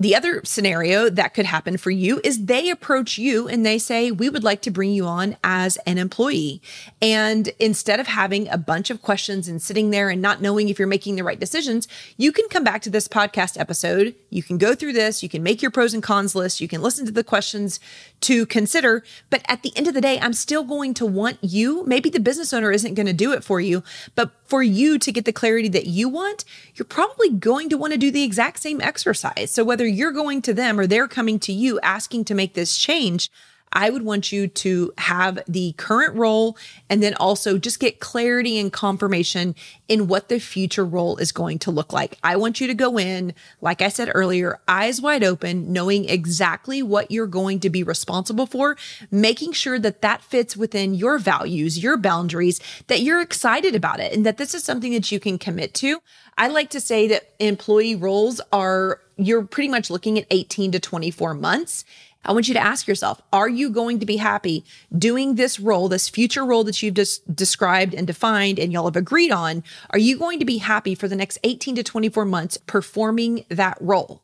The 0.01 0.15
other 0.15 0.41
scenario 0.43 1.11
that 1.11 1.35
could 1.35 1.45
happen 1.45 1.77
for 1.77 1.91
you 1.91 2.21
is 2.23 2.45
they 2.45 2.71
approach 2.71 3.19
you 3.19 3.47
and 3.47 3.63
they 3.63 3.77
say, 3.77 4.09
We 4.09 4.29
would 4.29 4.43
like 4.43 4.63
to 4.63 4.71
bring 4.71 4.89
you 4.89 5.05
on 5.05 5.37
as 5.43 5.77
an 5.85 5.99
employee. 5.99 6.59
And 6.99 7.49
instead 7.59 7.99
of 7.99 8.07
having 8.07 8.49
a 8.49 8.57
bunch 8.57 8.89
of 8.89 9.03
questions 9.03 9.47
and 9.47 9.61
sitting 9.61 9.91
there 9.91 10.09
and 10.09 10.19
not 10.19 10.41
knowing 10.41 10.69
if 10.69 10.79
you're 10.79 10.87
making 10.87 11.17
the 11.17 11.23
right 11.23 11.39
decisions, 11.39 11.87
you 12.17 12.31
can 12.31 12.49
come 12.49 12.63
back 12.63 12.81
to 12.81 12.89
this 12.89 13.07
podcast 13.07 13.59
episode. 13.59 14.15
You 14.31 14.41
can 14.41 14.57
go 14.57 14.73
through 14.73 14.93
this, 14.93 15.21
you 15.21 15.27
can 15.27 15.43
make 15.43 15.61
your 15.61 15.71
pros 15.71 15.93
and 15.93 16.01
cons 16.01 16.33
list, 16.33 16.61
you 16.61 16.67
can 16.69 16.81
listen 16.81 17.05
to 17.05 17.11
the 17.11 17.23
questions 17.23 17.81
to 18.21 18.45
consider. 18.45 19.03
But 19.29 19.43
at 19.47 19.61
the 19.61 19.75
end 19.75 19.87
of 19.87 19.93
the 19.93 19.99
day, 19.99 20.19
I'm 20.19 20.31
still 20.33 20.63
going 20.63 20.93
to 20.95 21.05
want 21.05 21.37
you. 21.41 21.83
Maybe 21.85 22.09
the 22.09 22.19
business 22.19 22.53
owner 22.53 22.71
isn't 22.71 22.93
going 22.93 23.07
to 23.07 23.13
do 23.13 23.33
it 23.33 23.43
for 23.43 23.59
you, 23.59 23.83
but 24.15 24.31
for 24.45 24.63
you 24.63 24.97
to 24.99 25.11
get 25.11 25.25
the 25.25 25.33
clarity 25.33 25.67
that 25.67 25.85
you 25.85 26.07
want, 26.07 26.45
you're 26.75 26.85
probably 26.85 27.29
going 27.29 27.67
to 27.69 27.77
want 27.77 27.91
to 27.91 27.99
do 27.99 28.09
the 28.09 28.23
exact 28.23 28.59
same 28.59 28.79
exercise. 28.79 29.51
So 29.51 29.65
whether 29.65 29.85
you're 29.85 30.13
going 30.13 30.41
to 30.43 30.53
them 30.53 30.79
or 30.79 30.87
they're 30.87 31.09
coming 31.09 31.37
to 31.39 31.51
you 31.51 31.79
asking 31.81 32.23
to 32.25 32.33
make 32.33 32.53
this 32.53 32.77
change, 32.77 33.29
I 33.73 33.89
would 33.89 34.03
want 34.03 34.31
you 34.31 34.47
to 34.47 34.93
have 34.97 35.39
the 35.47 35.73
current 35.73 36.15
role 36.15 36.57
and 36.89 37.01
then 37.01 37.13
also 37.15 37.57
just 37.57 37.79
get 37.79 37.99
clarity 37.99 38.59
and 38.59 38.71
confirmation 38.71 39.55
in 39.87 40.07
what 40.07 40.29
the 40.29 40.39
future 40.39 40.85
role 40.85 41.17
is 41.17 41.31
going 41.31 41.59
to 41.59 41.71
look 41.71 41.93
like. 41.93 42.17
I 42.23 42.35
want 42.35 42.59
you 42.59 42.67
to 42.67 42.73
go 42.73 42.97
in, 42.97 43.33
like 43.61 43.81
I 43.81 43.89
said 43.89 44.11
earlier, 44.13 44.59
eyes 44.67 45.01
wide 45.01 45.23
open, 45.23 45.71
knowing 45.71 46.07
exactly 46.07 46.83
what 46.83 47.11
you're 47.11 47.27
going 47.27 47.59
to 47.61 47.69
be 47.69 47.83
responsible 47.83 48.45
for, 48.45 48.77
making 49.09 49.53
sure 49.53 49.79
that 49.79 50.01
that 50.01 50.21
fits 50.21 50.57
within 50.57 50.93
your 50.93 51.17
values, 51.17 51.81
your 51.81 51.97
boundaries, 51.97 52.59
that 52.87 53.01
you're 53.01 53.21
excited 53.21 53.75
about 53.75 53.99
it, 53.99 54.13
and 54.13 54.25
that 54.25 54.37
this 54.37 54.53
is 54.53 54.63
something 54.63 54.93
that 54.93 55.11
you 55.11 55.19
can 55.19 55.37
commit 55.37 55.73
to. 55.75 56.01
I 56.37 56.47
like 56.47 56.69
to 56.71 56.81
say 56.81 57.07
that 57.09 57.33
employee 57.39 57.95
roles 57.95 58.41
are, 58.51 59.01
you're 59.17 59.43
pretty 59.43 59.69
much 59.69 59.89
looking 59.89 60.17
at 60.17 60.25
18 60.29 60.71
to 60.71 60.79
24 60.79 61.33
months. 61.33 61.85
I 62.23 62.33
want 62.33 62.47
you 62.47 62.53
to 62.53 62.59
ask 62.59 62.87
yourself, 62.87 63.21
are 63.33 63.49
you 63.49 63.69
going 63.69 63.99
to 63.99 64.05
be 64.05 64.17
happy 64.17 64.63
doing 64.95 65.35
this 65.35 65.59
role, 65.59 65.89
this 65.89 66.09
future 66.09 66.45
role 66.45 66.63
that 66.65 66.81
you've 66.81 66.93
just 66.93 67.35
described 67.35 67.93
and 67.93 68.05
defined 68.05 68.59
and 68.59 68.71
y'all 68.71 68.85
have 68.85 68.95
agreed 68.95 69.31
on? 69.31 69.63
Are 69.89 69.99
you 69.99 70.17
going 70.17 70.39
to 70.39 70.45
be 70.45 70.57
happy 70.57 70.93
for 70.93 71.07
the 71.07 71.15
next 71.15 71.39
18 71.43 71.75
to 71.75 71.83
24 71.83 72.25
months 72.25 72.57
performing 72.57 73.45
that 73.49 73.77
role? 73.81 74.21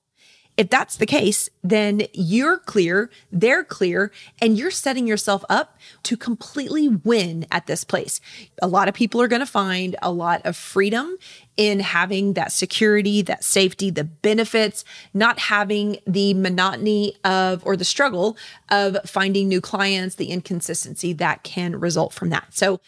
If 0.57 0.71
that's 0.71 0.97
the 0.97 1.05
case, 1.05 1.49
then 1.63 2.07
you're 2.13 2.57
clear, 2.57 3.11
they're 3.31 3.63
clear, 3.63 4.11
and 4.41 4.57
you're 4.57 4.71
setting 4.71 5.05
yourself 5.05 5.45
up 5.49 5.77
to 6.03 6.17
completely 6.17 6.87
win 6.87 7.45
at 7.51 7.67
this 7.67 7.83
place. 7.83 8.19
A 8.59 8.67
lot 8.67 8.87
of 8.87 8.95
people 8.95 9.21
are 9.21 9.27
going 9.27 9.39
to 9.41 9.45
find 9.45 9.95
a 10.01 10.11
lot 10.11 10.41
of 10.45 10.57
freedom 10.57 11.15
in 11.57 11.79
having 11.79 12.33
that 12.33 12.51
security, 12.51 13.21
that 13.21 13.43
safety, 13.43 13.91
the 13.91 14.03
benefits, 14.03 14.83
not 15.13 15.37
having 15.37 15.97
the 16.07 16.33
monotony 16.33 17.15
of 17.23 17.63
or 17.63 17.77
the 17.77 17.85
struggle 17.85 18.35
of 18.69 18.97
finding 19.05 19.47
new 19.47 19.61
clients, 19.61 20.15
the 20.15 20.31
inconsistency 20.31 21.13
that 21.13 21.43
can 21.43 21.79
result 21.79 22.13
from 22.13 22.29
that. 22.29 22.47
So, 22.49 22.79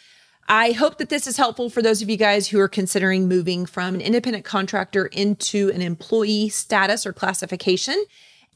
I 0.52 0.72
hope 0.72 0.98
that 0.98 1.10
this 1.10 1.28
is 1.28 1.38
helpful 1.38 1.70
for 1.70 1.84
those 1.84 2.02
of 2.02 2.10
you 2.10 2.18
guys 2.18 2.48
who 2.48 2.60
are 2.60 2.68
considering 2.68 3.28
moving 3.28 3.68
from 3.68 3.94
an 3.94 4.02
independent 4.02 4.46
contractor 4.46 5.06
into 5.06 5.70
an 5.76 5.84
employee 5.84 6.50
status 6.50 7.06
or 7.06 7.14
classification. 7.14 8.04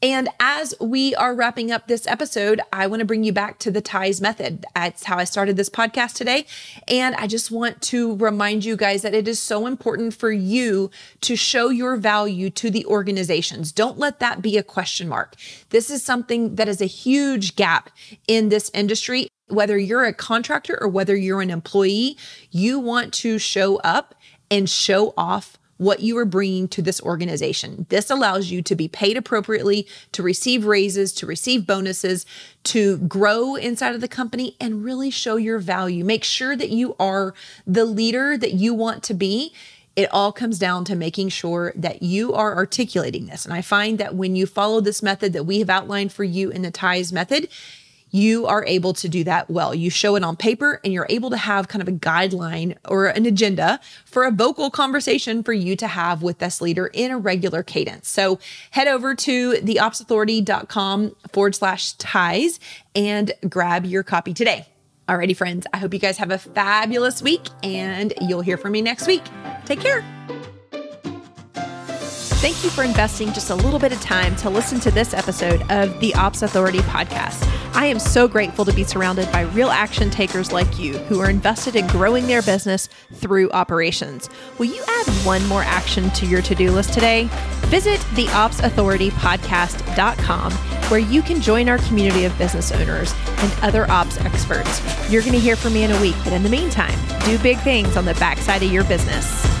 And 0.02 0.28
as 0.40 0.74
we 0.80 1.14
are 1.14 1.36
wrapping 1.36 1.70
up 1.70 1.86
this 1.86 2.04
episode, 2.08 2.60
I 2.72 2.88
want 2.88 2.98
to 2.98 3.06
bring 3.06 3.22
you 3.22 3.32
back 3.32 3.60
to 3.60 3.70
the 3.70 3.80
ties 3.80 4.20
method. 4.20 4.66
That's 4.74 5.04
how 5.04 5.18
I 5.18 5.24
started 5.24 5.56
this 5.56 5.70
podcast 5.70 6.14
today. 6.14 6.46
And 6.88 7.14
I 7.14 7.28
just 7.28 7.52
want 7.52 7.80
to 7.82 8.16
remind 8.16 8.64
you 8.64 8.76
guys 8.76 9.02
that 9.02 9.14
it 9.14 9.28
is 9.28 9.38
so 9.38 9.64
important 9.64 10.14
for 10.14 10.32
you 10.32 10.90
to 11.20 11.36
show 11.36 11.68
your 11.68 11.94
value 11.94 12.50
to 12.50 12.72
the 12.72 12.84
organizations. 12.86 13.70
Don't 13.70 13.98
let 13.98 14.18
that 14.18 14.42
be 14.42 14.58
a 14.58 14.64
question 14.64 15.08
mark. 15.08 15.36
This 15.70 15.90
is 15.90 16.02
something 16.02 16.56
that 16.56 16.66
is 16.66 16.82
a 16.82 16.86
huge 16.86 17.54
gap 17.54 17.88
in 18.26 18.48
this 18.48 18.68
industry 18.74 19.28
whether 19.54 19.78
you're 19.78 20.04
a 20.04 20.12
contractor 20.12 20.78
or 20.80 20.88
whether 20.88 21.16
you're 21.16 21.42
an 21.42 21.50
employee, 21.50 22.16
you 22.50 22.78
want 22.78 23.12
to 23.14 23.38
show 23.38 23.76
up 23.76 24.14
and 24.50 24.68
show 24.68 25.14
off 25.16 25.58
what 25.76 26.00
you 26.00 26.16
are 26.16 26.24
bringing 26.24 26.68
to 26.68 26.80
this 26.80 27.00
organization. 27.00 27.86
This 27.88 28.10
allows 28.10 28.50
you 28.50 28.62
to 28.62 28.76
be 28.76 28.86
paid 28.86 29.16
appropriately, 29.16 29.88
to 30.12 30.22
receive 30.22 30.64
raises, 30.64 31.12
to 31.14 31.26
receive 31.26 31.66
bonuses, 31.66 32.24
to 32.64 32.98
grow 32.98 33.56
inside 33.56 33.94
of 33.94 34.00
the 34.00 34.08
company 34.08 34.56
and 34.60 34.84
really 34.84 35.10
show 35.10 35.36
your 35.36 35.58
value. 35.58 36.04
Make 36.04 36.24
sure 36.24 36.54
that 36.56 36.70
you 36.70 36.94
are 37.00 37.34
the 37.66 37.84
leader 37.84 38.38
that 38.38 38.54
you 38.54 38.72
want 38.72 39.02
to 39.04 39.14
be. 39.14 39.52
It 39.96 40.08
all 40.12 40.32
comes 40.32 40.58
down 40.58 40.84
to 40.86 40.96
making 40.96 41.28
sure 41.30 41.72
that 41.76 42.02
you 42.02 42.32
are 42.34 42.56
articulating 42.56 43.26
this. 43.26 43.44
And 43.44 43.54
I 43.54 43.60
find 43.60 43.98
that 43.98 44.14
when 44.14 44.36
you 44.36 44.46
follow 44.46 44.80
this 44.80 45.02
method 45.02 45.32
that 45.32 45.44
we 45.44 45.58
have 45.58 45.70
outlined 45.70 46.12
for 46.12 46.24
you 46.24 46.50
in 46.50 46.62
the 46.62 46.70
TIES 46.70 47.12
method, 47.12 47.48
you 48.14 48.46
are 48.46 48.64
able 48.66 48.92
to 48.92 49.08
do 49.08 49.24
that 49.24 49.50
well. 49.50 49.74
You 49.74 49.90
show 49.90 50.14
it 50.14 50.22
on 50.22 50.36
paper 50.36 50.80
and 50.84 50.92
you're 50.92 51.08
able 51.10 51.30
to 51.30 51.36
have 51.36 51.66
kind 51.66 51.82
of 51.82 51.88
a 51.88 51.92
guideline 51.92 52.76
or 52.86 53.06
an 53.06 53.26
agenda 53.26 53.80
for 54.04 54.24
a 54.24 54.30
vocal 54.30 54.70
conversation 54.70 55.42
for 55.42 55.52
you 55.52 55.74
to 55.74 55.88
have 55.88 56.22
with 56.22 56.38
this 56.38 56.60
leader 56.60 56.86
in 56.86 57.10
a 57.10 57.18
regular 57.18 57.64
cadence. 57.64 58.08
So 58.08 58.38
head 58.70 58.86
over 58.86 59.16
to 59.16 59.54
theopsauthority.com 59.54 61.16
forward 61.32 61.56
slash 61.56 61.94
ties 61.94 62.60
and 62.94 63.32
grab 63.48 63.84
your 63.84 64.04
copy 64.04 64.32
today. 64.32 64.68
Alrighty, 65.08 65.36
friends, 65.36 65.66
I 65.74 65.78
hope 65.78 65.92
you 65.92 65.98
guys 65.98 66.16
have 66.18 66.30
a 66.30 66.38
fabulous 66.38 67.20
week 67.20 67.48
and 67.64 68.14
you'll 68.20 68.42
hear 68.42 68.56
from 68.56 68.70
me 68.70 68.80
next 68.80 69.08
week. 69.08 69.24
Take 69.64 69.80
care. 69.80 70.04
Thank 71.52 72.62
you 72.62 72.70
for 72.70 72.84
investing 72.84 73.32
just 73.32 73.50
a 73.50 73.56
little 73.56 73.80
bit 73.80 73.90
of 73.90 74.00
time 74.00 74.36
to 74.36 74.50
listen 74.50 74.78
to 74.80 74.92
this 74.92 75.14
episode 75.14 75.68
of 75.72 75.98
the 75.98 76.14
Ops 76.14 76.42
Authority 76.42 76.78
podcast. 76.80 77.63
I 77.76 77.86
am 77.86 77.98
so 77.98 78.28
grateful 78.28 78.64
to 78.66 78.72
be 78.72 78.84
surrounded 78.84 79.32
by 79.32 79.40
real 79.40 79.68
action 79.68 80.08
takers 80.08 80.52
like 80.52 80.78
you 80.78 80.96
who 80.96 81.18
are 81.18 81.28
invested 81.28 81.74
in 81.74 81.88
growing 81.88 82.28
their 82.28 82.40
business 82.40 82.88
through 83.14 83.50
operations. 83.50 84.30
Will 84.58 84.66
you 84.66 84.80
add 84.86 85.08
one 85.26 85.44
more 85.46 85.64
action 85.64 86.08
to 86.10 86.24
your 86.24 86.40
to 86.42 86.54
do 86.54 86.70
list 86.70 86.92
today? 86.92 87.28
Visit 87.66 87.98
theopsauthoritypodcast.com 88.14 90.52
where 90.52 91.00
you 91.00 91.20
can 91.20 91.40
join 91.40 91.68
our 91.68 91.78
community 91.78 92.24
of 92.24 92.38
business 92.38 92.70
owners 92.70 93.12
and 93.38 93.52
other 93.62 93.90
ops 93.90 94.20
experts. 94.20 94.80
You're 95.10 95.22
going 95.22 95.32
to 95.32 95.40
hear 95.40 95.56
from 95.56 95.74
me 95.74 95.82
in 95.82 95.90
a 95.90 96.00
week, 96.00 96.14
but 96.22 96.32
in 96.32 96.44
the 96.44 96.48
meantime, 96.48 96.96
do 97.24 97.36
big 97.38 97.58
things 97.58 97.96
on 97.96 98.04
the 98.04 98.14
backside 98.14 98.62
of 98.62 98.70
your 98.70 98.84
business. 98.84 99.53